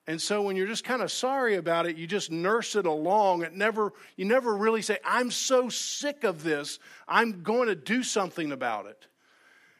And 0.05 0.21
so 0.21 0.43
when 0.43 0.55
you're 0.55 0.67
just 0.67 0.83
kind 0.83 1.01
of 1.01 1.11
sorry 1.11 1.55
about 1.55 1.87
it, 1.87 1.97
you 1.97 2.05
just 2.05 2.29
nurse 2.29 2.75
it 2.75 2.85
along. 2.85 3.41
It 3.41 3.53
never 3.53 3.91
you 4.15 4.23
never 4.23 4.55
really 4.55 4.83
say, 4.83 4.99
"I'm 5.03 5.31
so 5.31 5.69
sick 5.69 6.23
of 6.23 6.43
this. 6.43 6.77
I'm 7.07 7.41
going 7.41 7.67
to 7.67 7.75
do 7.75 8.03
something 8.03 8.51
about 8.51 8.85
it." 8.85 9.07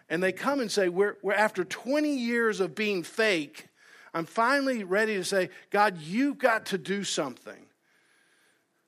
And 0.10 0.22
they 0.24 0.32
come 0.32 0.60
and 0.60 0.72
say, 0.72 0.90
"We're, 0.90 1.18
we're 1.22 1.34
after 1.34 1.64
20 1.64 2.18
years 2.18 2.62
of 2.62 2.74
being 2.74 3.04
fake, 3.04 3.68
I'm 4.12 4.26
finally 4.26 4.84
ready 4.84 5.16
to 5.18 5.24
say, 5.24 5.50
God, 5.70 6.00
you've 6.02 6.40
got 6.40 6.66
to 6.68 6.80
do 6.80 7.04
something." 7.04 7.68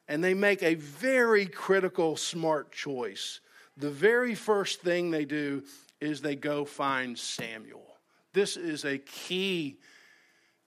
And 0.08 0.24
they 0.24 0.34
make 0.34 0.64
a 0.64 0.74
very 0.74 1.46
critical, 1.46 2.18
smart 2.18 2.72
choice. 2.72 3.40
The 3.78 3.92
very 3.92 4.34
first 4.34 4.82
thing 4.82 5.12
they 5.12 5.26
do 5.26 5.64
is 6.02 6.22
they 6.22 6.36
go 6.36 6.66
find 6.66 7.18
Samuel. 7.18 7.86
This 8.34 8.58
is 8.58 8.86
a 8.86 8.98
key. 8.98 9.78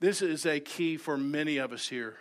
This 0.01 0.23
is 0.23 0.47
a 0.47 0.61
key 0.61 0.97
for 0.97 1.16
many 1.16 1.59
of 1.59 1.73
us 1.73 1.88
here. 1.88 2.16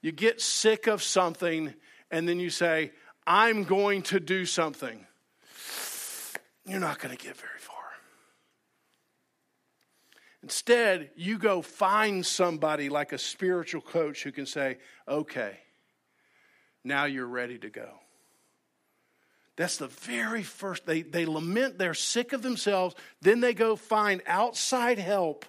You 0.00 0.12
get 0.12 0.40
sick 0.40 0.86
of 0.86 1.02
something 1.02 1.74
and 2.10 2.28
then 2.28 2.38
you 2.38 2.50
say, 2.50 2.92
I'm 3.26 3.64
going 3.64 4.02
to 4.02 4.20
do 4.20 4.46
something. 4.46 5.06
You're 6.64 6.80
not 6.80 6.98
going 6.98 7.16
to 7.16 7.22
get 7.22 7.36
very 7.36 7.58
far. 7.58 7.74
Instead, 10.42 11.10
you 11.16 11.38
go 11.38 11.62
find 11.62 12.24
somebody 12.24 12.88
like 12.88 13.12
a 13.12 13.18
spiritual 13.18 13.80
coach 13.80 14.22
who 14.22 14.30
can 14.30 14.46
say, 14.46 14.78
okay, 15.06 15.58
now 16.84 17.06
you're 17.06 17.26
ready 17.26 17.58
to 17.58 17.70
go. 17.70 17.88
That's 19.58 19.76
the 19.76 19.88
very 19.88 20.44
first. 20.44 20.86
They, 20.86 21.02
they 21.02 21.26
lament, 21.26 21.78
they're 21.78 21.92
sick 21.92 22.32
of 22.32 22.42
themselves. 22.42 22.94
Then 23.20 23.40
they 23.40 23.54
go 23.54 23.74
find 23.74 24.22
outside 24.24 25.00
help, 25.00 25.44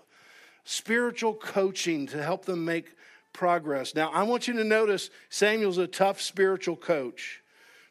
spiritual 0.64 1.36
coaching 1.36 2.08
to 2.08 2.22
help 2.22 2.46
them 2.46 2.66
make 2.66 2.96
progress. 3.34 3.94
Now, 3.94 4.10
I 4.10 4.24
want 4.24 4.48
you 4.48 4.56
to 4.56 4.64
notice 4.64 5.12
Samuel's 5.30 5.78
a 5.78 5.86
tough 5.86 6.22
spiritual 6.22 6.76
coach. 6.76 7.44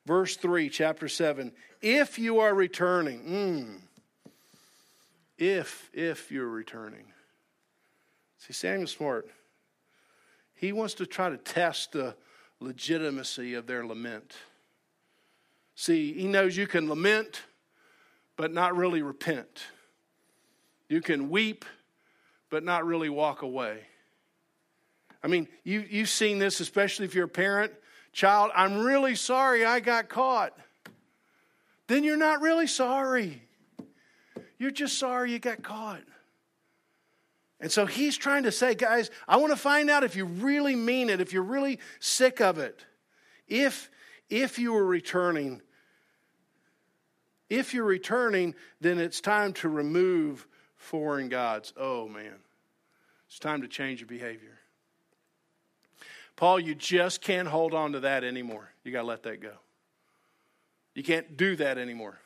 Verse 0.07 0.37
3, 0.37 0.69
chapter 0.71 1.07
7. 1.07 1.53
If 1.81 2.19
you 2.19 2.41
are 2.41 2.53
returning, 2.53 3.23
mm, 4.27 4.33
if, 5.39 5.89
if 5.95 6.33
you're 6.33 6.49
returning. 6.49 7.05
See, 8.39 8.53
Samuel's 8.53 8.91
smart. 8.91 9.31
He 10.57 10.73
wants 10.73 10.95
to 10.95 11.07
try 11.07 11.31
to 11.31 11.37
test 11.37 11.93
the 11.93 12.17
legitimacy 12.59 13.55
of 13.55 13.69
their 13.69 13.87
lament. 13.87 14.35
See, 15.81 16.13
he 16.13 16.27
knows 16.27 16.57
you 16.57 16.67
can 16.67 16.89
lament, 16.89 17.43
but 18.35 18.53
not 18.53 18.77
really 18.77 19.01
repent. 19.01 19.63
You 20.89 21.01
can 21.01 21.31
weep, 21.31 21.65
but 22.51 22.65
not 22.65 22.85
really 22.85 23.09
walk 23.09 23.43
away. 23.43 23.83
I 25.23 25.29
mean, 25.29 25.47
you, 25.63 25.85
you've 25.89 26.09
seen 26.09 26.41
this, 26.41 26.59
especially 26.59 27.05
if 27.05 27.15
you're 27.15 27.27
a 27.27 27.29
parent. 27.29 27.73
Child, 28.13 28.51
I'm 28.57 28.81
really 28.81 29.15
sorry 29.15 29.65
I 29.65 29.79
got 29.79 30.09
caught. 30.09 30.53
Then 31.87 32.03
you're 32.03 32.17
not 32.17 32.41
really 32.41 32.67
sorry. 32.67 33.41
You're 34.59 34.73
just 34.73 34.99
sorry 34.99 35.31
you 35.31 35.39
got 35.39 35.63
caught. 35.63 36.03
And 37.61 37.71
so 37.71 37.87
he's 37.87 38.17
trying 38.17 38.43
to 38.43 38.53
say, 38.53 38.75
guys, 38.75 39.13
I 39.29 39.37
want 39.37 39.53
to 39.53 39.57
find 39.57 39.91
out 39.91 40.03
if 40.03 40.17
you 40.17 40.25
really 40.25 40.75
mean 40.75 41.09
it, 41.09 41.21
if 41.21 41.33
you're 41.33 41.41
really 41.45 41.79
sick 42.01 42.41
of 42.41 42.59
it. 42.59 42.85
If 43.47 43.93
if 44.29 44.59
you 44.59 44.73
were 44.73 44.85
returning, 44.85 45.63
if 47.51 47.75
you're 47.75 47.85
returning, 47.85 48.55
then 48.81 48.99
it's 48.99 49.21
time 49.21 49.53
to 49.55 49.69
remove 49.69 50.47
foreign 50.77 51.29
gods. 51.29 51.73
Oh, 51.77 52.09
man. 52.09 52.35
It's 53.29 53.39
time 53.39 53.63
to 53.63 53.69
change 53.69 54.01
your 54.01 54.09
behavior. 54.09 54.59
Paul, 56.37 56.61
you 56.61 56.75
just 56.75 57.21
can't 57.21 57.49
hold 57.49 57.75
on 57.75 57.93
to 57.93 58.01
that 58.01 58.25
anymore. 58.25 58.71
You 58.85 58.93
got 58.93 59.03
to 59.03 59.07
let 59.07 59.25
that 59.25 59.41
go. 59.41 59.53
You 60.95 61.03
can't 61.03 61.37
do 61.37 61.57
that 61.57 61.79
anymore. 61.79 62.19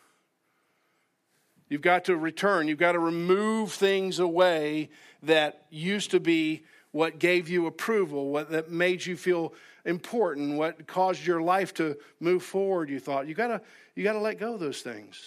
You've 1.68 1.80
got 1.80 2.04
to 2.04 2.16
return. 2.16 2.68
You've 2.68 2.78
got 2.78 2.92
to 2.92 2.98
remove 2.98 3.72
things 3.72 4.18
away 4.18 4.90
that 5.22 5.66
used 5.70 6.10
to 6.10 6.20
be 6.20 6.64
what 6.90 7.18
gave 7.18 7.48
you 7.48 7.66
approval, 7.66 8.28
what 8.28 8.50
that 8.50 8.70
made 8.70 9.06
you 9.06 9.16
feel 9.16 9.54
important, 9.84 10.56
what 10.56 10.86
caused 10.86 11.26
your 11.26 11.42
life 11.42 11.74
to 11.74 11.96
move 12.20 12.42
forward, 12.42 12.88
you 12.88 13.00
thought. 13.00 13.26
You 13.26 13.34
gotta 13.34 13.60
you 13.94 14.04
gotta 14.04 14.20
let 14.20 14.38
go 14.38 14.54
of 14.54 14.60
those 14.60 14.82
things. 14.82 15.20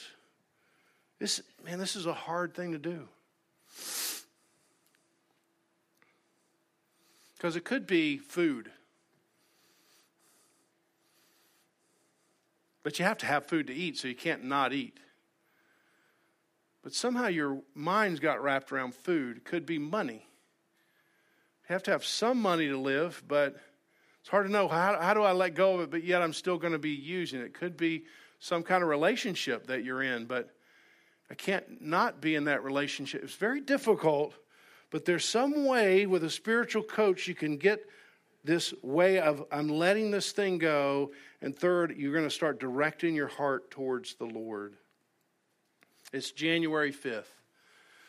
This 1.19 1.41
man, 1.63 1.79
this 1.79 1.95
is 1.95 2.05
a 2.05 2.13
hard 2.13 2.53
thing 2.53 2.71
to 2.71 2.77
do. 2.77 3.07
Because 7.35 7.55
it 7.55 7.63
could 7.63 7.85
be 7.85 8.17
food. 8.17 8.71
But 12.81 12.99
you 12.99 13.05
have 13.05 13.17
to 13.19 13.25
have 13.25 13.47
food 13.47 13.67
to 13.67 13.73
eat, 13.73 13.97
so 13.97 14.07
you 14.07 14.15
can't 14.15 14.43
not 14.43 14.71
eat. 14.71 14.99
But 16.83 16.93
somehow 16.93 17.27
your 17.27 17.61
mind's 17.73 18.19
got 18.19 18.43
wrapped 18.43 18.71
around 18.71 18.93
food. 18.93 19.37
It 19.37 19.43
could 19.43 19.65
be 19.65 19.79
money. 19.79 20.27
You 21.67 21.73
have 21.73 21.81
to 21.83 21.91
have 21.91 22.05
some 22.05 22.39
money 22.39 22.67
to 22.67 22.77
live, 22.77 23.23
but 23.27 23.55
it's 24.25 24.31
hard 24.31 24.47
to 24.47 24.51
know 24.51 24.67
how, 24.67 24.99
how 24.99 25.13
do 25.13 25.21
I 25.21 25.33
let 25.33 25.53
go 25.53 25.75
of 25.75 25.81
it, 25.81 25.91
but 25.91 26.03
yet 26.03 26.23
I'm 26.23 26.33
still 26.33 26.57
going 26.57 26.73
to 26.73 26.79
be 26.79 26.89
using 26.89 27.41
it. 27.41 27.43
It 27.43 27.53
could 27.53 27.77
be 27.77 28.05
some 28.39 28.63
kind 28.63 28.81
of 28.81 28.89
relationship 28.89 29.67
that 29.67 29.83
you're 29.83 30.01
in, 30.01 30.25
but 30.25 30.49
I 31.29 31.35
can't 31.35 31.79
not 31.79 32.21
be 32.21 32.33
in 32.33 32.45
that 32.45 32.63
relationship. 32.63 33.23
It's 33.23 33.35
very 33.35 33.61
difficult, 33.61 34.33
but 34.89 35.05
there's 35.05 35.25
some 35.25 35.67
way 35.67 36.07
with 36.07 36.23
a 36.23 36.29
spiritual 36.31 36.81
coach 36.81 37.27
you 37.27 37.35
can 37.35 37.57
get 37.57 37.87
this 38.43 38.73
way 38.81 39.19
of 39.19 39.45
I'm 39.51 39.69
letting 39.69 40.09
this 40.09 40.31
thing 40.31 40.57
go. 40.57 41.11
And 41.43 41.55
third, 41.55 41.95
you're 41.95 42.11
going 42.11 42.25
to 42.25 42.31
start 42.31 42.59
directing 42.59 43.13
your 43.13 43.27
heart 43.27 43.69
towards 43.69 44.15
the 44.15 44.25
Lord. 44.25 44.73
It's 46.11 46.31
January 46.31 46.91
5th. 46.91 47.25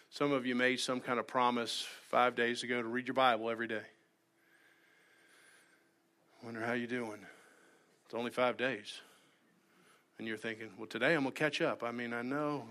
Some 0.09 0.33
of 0.33 0.47
you 0.47 0.55
made 0.55 0.81
some 0.81 1.01
kind 1.03 1.19
of 1.19 1.27
promise 1.27 1.87
five 2.09 2.35
days 2.35 2.63
ago 2.63 2.81
to 2.81 2.89
read 2.89 3.07
your 3.07 3.15
Bible 3.15 3.51
every 3.51 3.69
day. 3.69 3.83
Wonder 6.47 6.61
how 6.61 6.75
you're 6.75 6.87
doing. 6.87 7.19
It's 8.05 8.15
only 8.15 8.31
five 8.31 8.57
days. 8.57 9.01
And 10.17 10.29
you're 10.29 10.37
thinking, 10.37 10.69
well, 10.79 10.87
today 10.87 11.15
I'm 11.15 11.23
going 11.23 11.33
to 11.33 11.39
catch 11.39 11.61
up. 11.61 11.83
I 11.83 11.91
mean, 11.91 12.13
I 12.13 12.23
know. 12.23 12.63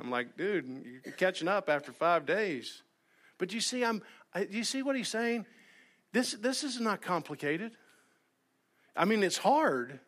I'm 0.00 0.10
like, 0.10 0.36
dude, 0.36 0.66
you're 1.04 1.14
catching 1.14 1.46
up 1.46 1.68
after 1.68 1.92
five 1.92 2.26
days. 2.26 2.82
But 3.38 3.52
you 3.52 3.60
see, 3.60 3.84
I'm, 3.84 4.02
I, 4.34 4.48
you 4.50 4.64
see 4.64 4.82
what 4.82 4.96
he's 4.96 5.06
saying? 5.06 5.46
This, 6.12 6.32
this 6.32 6.64
is 6.64 6.80
not 6.80 7.00
complicated. 7.00 7.76
I 8.96 9.04
mean, 9.04 9.22
it's 9.22 9.38
hard, 9.38 10.00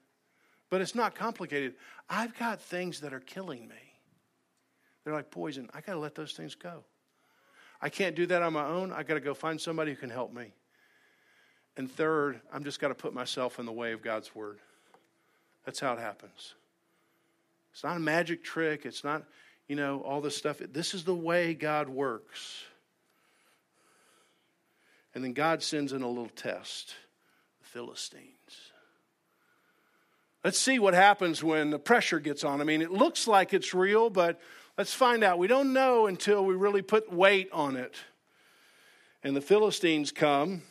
but 0.70 0.80
it's 0.80 0.96
not 0.96 1.14
complicated. 1.14 1.74
I've 2.10 2.36
got 2.36 2.60
things 2.60 2.98
that 3.02 3.14
are 3.14 3.20
killing 3.20 3.68
me. 3.68 3.76
They're 5.04 5.14
like 5.14 5.30
poison. 5.30 5.70
I 5.72 5.80
got 5.80 5.92
to 5.92 6.00
let 6.00 6.16
those 6.16 6.32
things 6.32 6.56
go. 6.56 6.82
I 7.80 7.90
can't 7.90 8.16
do 8.16 8.26
that 8.26 8.42
on 8.42 8.54
my 8.54 8.66
own. 8.66 8.92
I 8.92 9.04
got 9.04 9.14
to 9.14 9.20
go 9.20 9.34
find 9.34 9.60
somebody 9.60 9.92
who 9.92 9.96
can 9.98 10.10
help 10.10 10.34
me. 10.34 10.52
And 11.76 11.90
third, 11.90 12.40
I'm 12.52 12.64
just 12.64 12.80
got 12.80 12.88
to 12.88 12.94
put 12.94 13.14
myself 13.14 13.58
in 13.58 13.66
the 13.66 13.72
way 13.72 13.92
of 13.92 14.02
God's 14.02 14.34
word. 14.34 14.58
That's 15.64 15.80
how 15.80 15.94
it 15.94 15.98
happens. 15.98 16.54
It's 17.72 17.84
not 17.84 17.96
a 17.96 18.00
magic 18.00 18.44
trick. 18.44 18.84
It's 18.84 19.04
not, 19.04 19.24
you 19.68 19.76
know, 19.76 20.00
all 20.00 20.20
this 20.20 20.36
stuff. 20.36 20.58
This 20.58 20.92
is 20.92 21.04
the 21.04 21.14
way 21.14 21.54
God 21.54 21.88
works. 21.88 22.64
And 25.14 25.22
then 25.22 25.32
God 25.32 25.62
sends 25.62 25.92
in 25.92 26.02
a 26.02 26.08
little 26.08 26.28
test 26.28 26.94
the 27.60 27.68
Philistines. 27.68 28.26
Let's 30.44 30.58
see 30.58 30.78
what 30.78 30.94
happens 30.94 31.42
when 31.42 31.70
the 31.70 31.78
pressure 31.78 32.18
gets 32.18 32.44
on. 32.44 32.60
I 32.60 32.64
mean, 32.64 32.82
it 32.82 32.90
looks 32.90 33.28
like 33.28 33.54
it's 33.54 33.72
real, 33.72 34.10
but 34.10 34.40
let's 34.76 34.92
find 34.92 35.22
out. 35.22 35.38
We 35.38 35.46
don't 35.46 35.72
know 35.72 36.06
until 36.06 36.44
we 36.44 36.54
really 36.54 36.82
put 36.82 37.12
weight 37.12 37.48
on 37.52 37.76
it. 37.76 37.94
And 39.22 39.36
the 39.36 39.40
Philistines 39.40 40.10
come, 40.10 40.62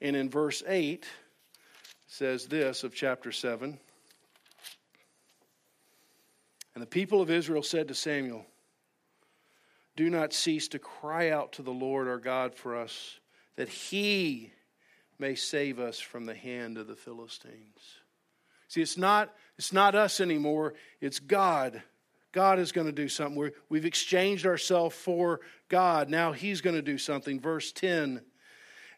and 0.00 0.16
in 0.16 0.30
verse 0.30 0.62
8 0.66 1.06
says 2.06 2.46
this 2.46 2.84
of 2.84 2.94
chapter 2.94 3.32
7 3.32 3.78
And 6.74 6.82
the 6.82 6.86
people 6.86 7.20
of 7.20 7.30
Israel 7.30 7.62
said 7.62 7.88
to 7.88 7.94
Samuel, 7.94 8.46
Do 9.96 10.08
not 10.08 10.32
cease 10.32 10.68
to 10.68 10.78
cry 10.78 11.30
out 11.30 11.52
to 11.52 11.62
the 11.62 11.72
Lord 11.72 12.08
our 12.08 12.18
God 12.18 12.54
for 12.54 12.76
us, 12.76 13.18
that 13.56 13.68
he 13.68 14.52
may 15.18 15.34
save 15.34 15.78
us 15.78 15.98
from 15.98 16.24
the 16.24 16.34
hand 16.34 16.78
of 16.78 16.86
the 16.86 16.96
Philistines. 16.96 17.98
See, 18.68 18.80
it's 18.80 18.96
not, 18.96 19.34
it's 19.58 19.72
not 19.72 19.94
us 19.94 20.20
anymore, 20.20 20.74
it's 21.00 21.18
God. 21.18 21.82
God 22.32 22.60
is 22.60 22.70
going 22.70 22.86
to 22.86 22.92
do 22.92 23.08
something. 23.08 23.36
we 23.36 23.50
we've 23.68 23.84
exchanged 23.84 24.46
ourselves 24.46 24.94
for 24.94 25.40
God. 25.68 26.08
Now 26.08 26.30
He's 26.30 26.60
going 26.60 26.76
to 26.76 26.82
do 26.82 26.96
something. 26.96 27.40
Verse 27.40 27.72
10 27.72 28.22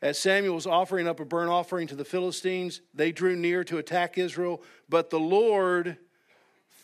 As 0.02 0.18
Samuel 0.18 0.56
was 0.56 0.66
offering 0.66 1.06
up 1.06 1.20
a 1.20 1.24
burnt 1.24 1.48
offering 1.48 1.86
to 1.86 1.94
the 1.94 2.04
Philistines, 2.04 2.80
they 2.92 3.12
drew 3.12 3.36
near 3.36 3.62
to 3.62 3.78
attack 3.78 4.18
Israel, 4.18 4.60
but 4.88 5.10
the 5.10 5.20
Lord 5.20 5.96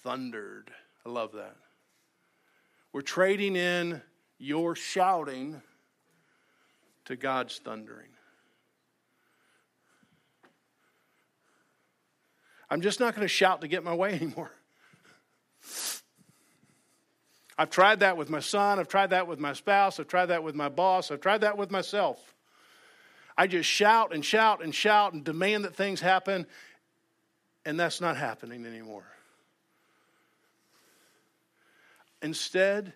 thundered. 0.05 0.71
I 1.05 1.09
love 1.09 1.33
that. 1.33 1.57
We're 2.93 3.01
trading 3.01 3.57
in 3.57 4.01
your 4.39 4.77
shouting 4.77 5.61
to 7.07 7.17
God's 7.17 7.59
thundering. 7.59 8.11
I'm 12.71 12.83
just 12.83 13.01
not 13.01 13.17
going 13.17 13.25
to 13.25 13.29
shout 13.29 13.63
to 13.63 13.69
get 13.69 13.83
my 13.83 13.95
way 13.95 14.13
anymore. 14.15 14.53
I've 17.61 17.71
tried 17.71 18.01
that 18.01 18.17
with 18.17 18.31
my 18.31 18.39
son. 18.39 18.79
I've 18.79 18.87
tried 18.87 19.11
that 19.11 19.27
with 19.27 19.41
my 19.41 19.55
spouse. 19.55 19.99
I've 19.99 20.07
tried 20.07 20.27
that 20.27 20.45
with 20.45 20.55
my 20.55 20.69
boss. 20.69 21.11
I've 21.11 21.21
tried 21.21 21.41
that 21.41 21.59
with 21.59 21.73
myself. 21.73 22.37
I 23.39 23.47
just 23.47 23.71
shout 23.71 24.13
and 24.13 24.25
shout 24.25 24.65
and 24.65 24.75
shout 24.75 25.13
and 25.13 25.23
demand 25.23 25.65
that 25.65 25.77
things 25.77 26.01
happen, 26.01 26.45
and 27.65 27.79
that's 27.79 28.01
not 28.01 28.17
happening 28.17 28.67
anymore. 28.67 29.07
Instead, 32.21 32.93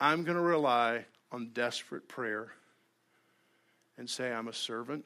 I'm 0.00 0.24
going 0.24 0.38
to 0.38 0.42
rely 0.42 1.04
on 1.30 1.50
desperate 1.52 2.08
prayer 2.08 2.50
and 3.98 4.08
say, 4.08 4.32
I'm 4.32 4.48
a 4.48 4.54
servant. 4.54 5.04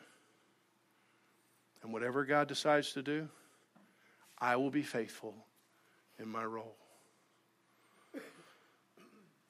And 1.83 1.93
whatever 1.93 2.25
God 2.25 2.47
decides 2.47 2.93
to 2.93 3.03
do, 3.03 3.29
I 4.39 4.55
will 4.55 4.71
be 4.71 4.83
faithful 4.83 5.35
in 6.21 6.29
my 6.29 6.45
role. 6.45 6.77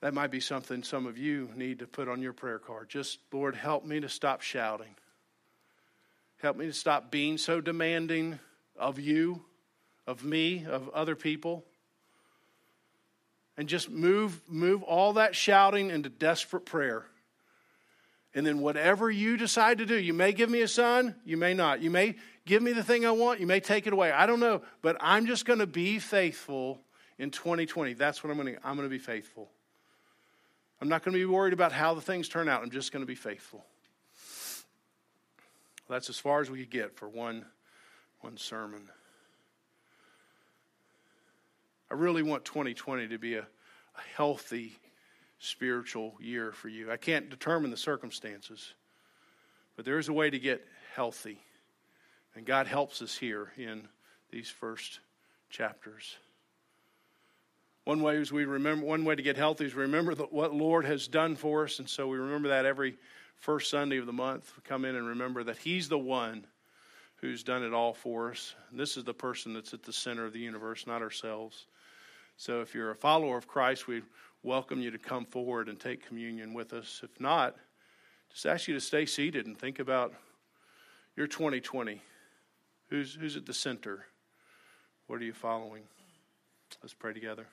That 0.00 0.14
might 0.14 0.30
be 0.30 0.40
something 0.40 0.82
some 0.82 1.06
of 1.06 1.18
you 1.18 1.50
need 1.54 1.80
to 1.80 1.86
put 1.86 2.08
on 2.08 2.22
your 2.22 2.32
prayer 2.32 2.58
card. 2.58 2.88
Just, 2.88 3.18
Lord, 3.30 3.54
help 3.54 3.84
me 3.84 4.00
to 4.00 4.08
stop 4.08 4.40
shouting. 4.40 4.94
Help 6.38 6.56
me 6.56 6.66
to 6.66 6.72
stop 6.72 7.10
being 7.10 7.36
so 7.36 7.60
demanding 7.60 8.38
of 8.76 8.98
you, 8.98 9.42
of 10.06 10.24
me, 10.24 10.64
of 10.66 10.88
other 10.90 11.16
people. 11.16 11.64
And 13.56 13.68
just 13.68 13.90
move, 13.90 14.40
move 14.48 14.84
all 14.84 15.14
that 15.14 15.34
shouting 15.34 15.90
into 15.90 16.08
desperate 16.08 16.64
prayer. 16.64 17.04
And 18.34 18.46
then 18.46 18.60
whatever 18.60 19.10
you 19.10 19.36
decide 19.36 19.78
to 19.78 19.86
do, 19.86 19.96
you 19.96 20.14
may 20.14 20.32
give 20.32 20.48
me 20.48 20.60
a 20.60 20.68
son, 20.68 21.16
you 21.24 21.36
may 21.36 21.54
not. 21.54 21.82
You 21.82 21.90
may 21.90 22.14
give 22.46 22.62
me 22.62 22.72
the 22.72 22.84
thing 22.84 23.04
I 23.04 23.10
want, 23.10 23.40
you 23.40 23.46
may 23.46 23.58
take 23.58 23.88
it 23.88 23.92
away. 23.92 24.12
I 24.12 24.26
don't 24.26 24.38
know, 24.38 24.62
but 24.80 24.96
I'm 25.00 25.26
just 25.26 25.44
going 25.44 25.58
to 25.58 25.66
be 25.66 25.98
faithful 25.98 26.80
in 27.18 27.32
2020. 27.32 27.94
That's 27.94 28.22
what 28.22 28.30
I'm 28.30 28.36
going 28.36 28.54
to 28.54 28.66
I'm 28.66 28.76
going 28.76 28.88
to 28.88 28.94
be 28.94 28.98
faithful. 28.98 29.50
I'm 30.80 30.88
not 30.88 31.02
going 31.02 31.14
to 31.14 31.18
be 31.18 31.26
worried 31.26 31.52
about 31.52 31.72
how 31.72 31.94
the 31.94 32.00
things 32.00 32.28
turn 32.28 32.48
out. 32.48 32.62
I'm 32.62 32.70
just 32.70 32.92
going 32.92 33.02
to 33.02 33.06
be 33.06 33.16
faithful. 33.16 33.64
That's 35.88 36.10
as 36.10 36.18
far 36.18 36.40
as 36.40 36.50
we 36.50 36.58
could 36.60 36.70
get 36.70 36.96
for 36.96 37.08
one 37.08 37.44
one 38.20 38.36
sermon. 38.36 38.88
I 41.90 41.94
really 41.94 42.22
want 42.22 42.44
2020 42.44 43.08
to 43.08 43.18
be 43.18 43.34
a, 43.34 43.42
a 43.42 44.00
healthy 44.16 44.76
spiritual 45.38 46.14
year 46.20 46.52
for 46.52 46.68
you. 46.68 46.90
I 46.90 46.96
can't 46.96 47.30
determine 47.30 47.70
the 47.70 47.76
circumstances, 47.76 48.74
but 49.76 49.84
there 49.84 49.98
is 49.98 50.08
a 50.08 50.12
way 50.12 50.30
to 50.30 50.38
get 50.38 50.66
healthy. 50.94 51.38
And 52.34 52.44
God 52.44 52.66
helps 52.66 53.00
us 53.00 53.16
here 53.16 53.52
in 53.56 53.88
these 54.30 54.50
first 54.50 55.00
chapters. 55.48 56.16
One 57.84 58.02
way 58.02 58.16
is 58.16 58.30
we 58.30 58.44
remember 58.44 58.84
one 58.84 59.04
way 59.04 59.14
to 59.14 59.22
get 59.22 59.36
healthy 59.36 59.64
is 59.64 59.74
remember 59.74 60.14
the, 60.14 60.24
what 60.24 60.52
Lord 60.52 60.84
has 60.84 61.08
done 61.08 61.36
for 61.36 61.64
us, 61.64 61.78
and 61.78 61.88
so 61.88 62.06
we 62.06 62.18
remember 62.18 62.48
that 62.48 62.66
every 62.66 62.98
first 63.40 63.70
Sunday 63.70 63.98
of 63.98 64.06
the 64.06 64.12
month. 64.12 64.52
Come 64.64 64.84
in 64.84 64.96
and 64.96 65.06
remember 65.06 65.44
that 65.44 65.58
He's 65.58 65.88
the 65.88 65.98
one 65.98 66.46
who's 67.16 67.42
done 67.42 67.62
it 67.62 67.72
all 67.72 67.94
for 67.94 68.30
us. 68.30 68.54
And 68.70 68.78
this 68.78 68.96
is 68.96 69.04
the 69.04 69.14
person 69.14 69.52
that's 69.52 69.74
at 69.74 69.82
the 69.82 69.92
center 69.92 70.24
of 70.24 70.32
the 70.32 70.38
universe, 70.38 70.86
not 70.86 71.02
ourselves. 71.02 71.66
So 72.36 72.60
if 72.60 72.74
you're 72.74 72.92
a 72.92 72.96
follower 72.96 73.36
of 73.36 73.48
Christ, 73.48 73.88
we 73.88 74.02
welcome 74.42 74.80
you 74.80 74.90
to 74.92 74.98
come 74.98 75.24
forward 75.24 75.68
and 75.68 75.78
take 75.78 76.06
communion 76.06 76.54
with 76.54 76.72
us. 76.72 77.00
If 77.02 77.20
not, 77.20 77.56
just 78.30 78.46
ask 78.46 78.68
you 78.68 78.74
to 78.74 78.80
stay 78.80 79.06
seated 79.06 79.46
and 79.46 79.58
think 79.58 79.80
about 79.80 80.14
your 81.16 81.26
2020. 81.26 82.00
Who's, 82.90 83.14
who's 83.14 83.36
at 83.36 83.46
the 83.46 83.54
center? 83.54 84.06
What 85.08 85.20
are 85.20 85.24
you 85.24 85.32
following? 85.32 85.82
Let's 86.82 86.94
pray 86.94 87.12
together. 87.12 87.46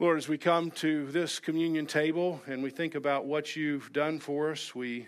Lord, 0.00 0.18
as 0.18 0.28
we 0.28 0.38
come 0.38 0.72
to 0.72 1.06
this 1.12 1.38
communion 1.38 1.86
table 1.86 2.42
and 2.48 2.64
we 2.64 2.70
think 2.70 2.96
about 2.96 3.26
what 3.26 3.54
you've 3.54 3.92
done 3.92 4.18
for 4.18 4.50
us, 4.50 4.74
we, 4.74 5.06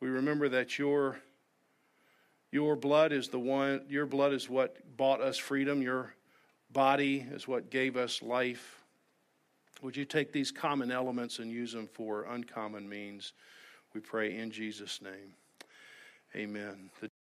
we 0.00 0.08
remember 0.08 0.48
that 0.48 0.80
your, 0.80 1.20
your 2.50 2.74
blood 2.74 3.12
is 3.12 3.28
the 3.28 3.38
one, 3.38 3.82
your 3.88 4.06
blood 4.06 4.32
is 4.32 4.50
what 4.50 4.96
bought 4.96 5.20
us 5.20 5.38
freedom. 5.38 5.80
Your 5.80 6.12
body 6.72 7.24
is 7.30 7.46
what 7.46 7.70
gave 7.70 7.96
us 7.96 8.20
life. 8.20 8.82
Would 9.80 9.96
you 9.96 10.04
take 10.04 10.32
these 10.32 10.50
common 10.50 10.90
elements 10.90 11.38
and 11.38 11.48
use 11.48 11.72
them 11.72 11.86
for 11.86 12.24
uncommon 12.24 12.88
means? 12.88 13.32
We 13.94 14.00
pray 14.00 14.36
in 14.36 14.50
Jesus' 14.50 15.00
name. 15.00 15.34
Amen. 16.34 16.90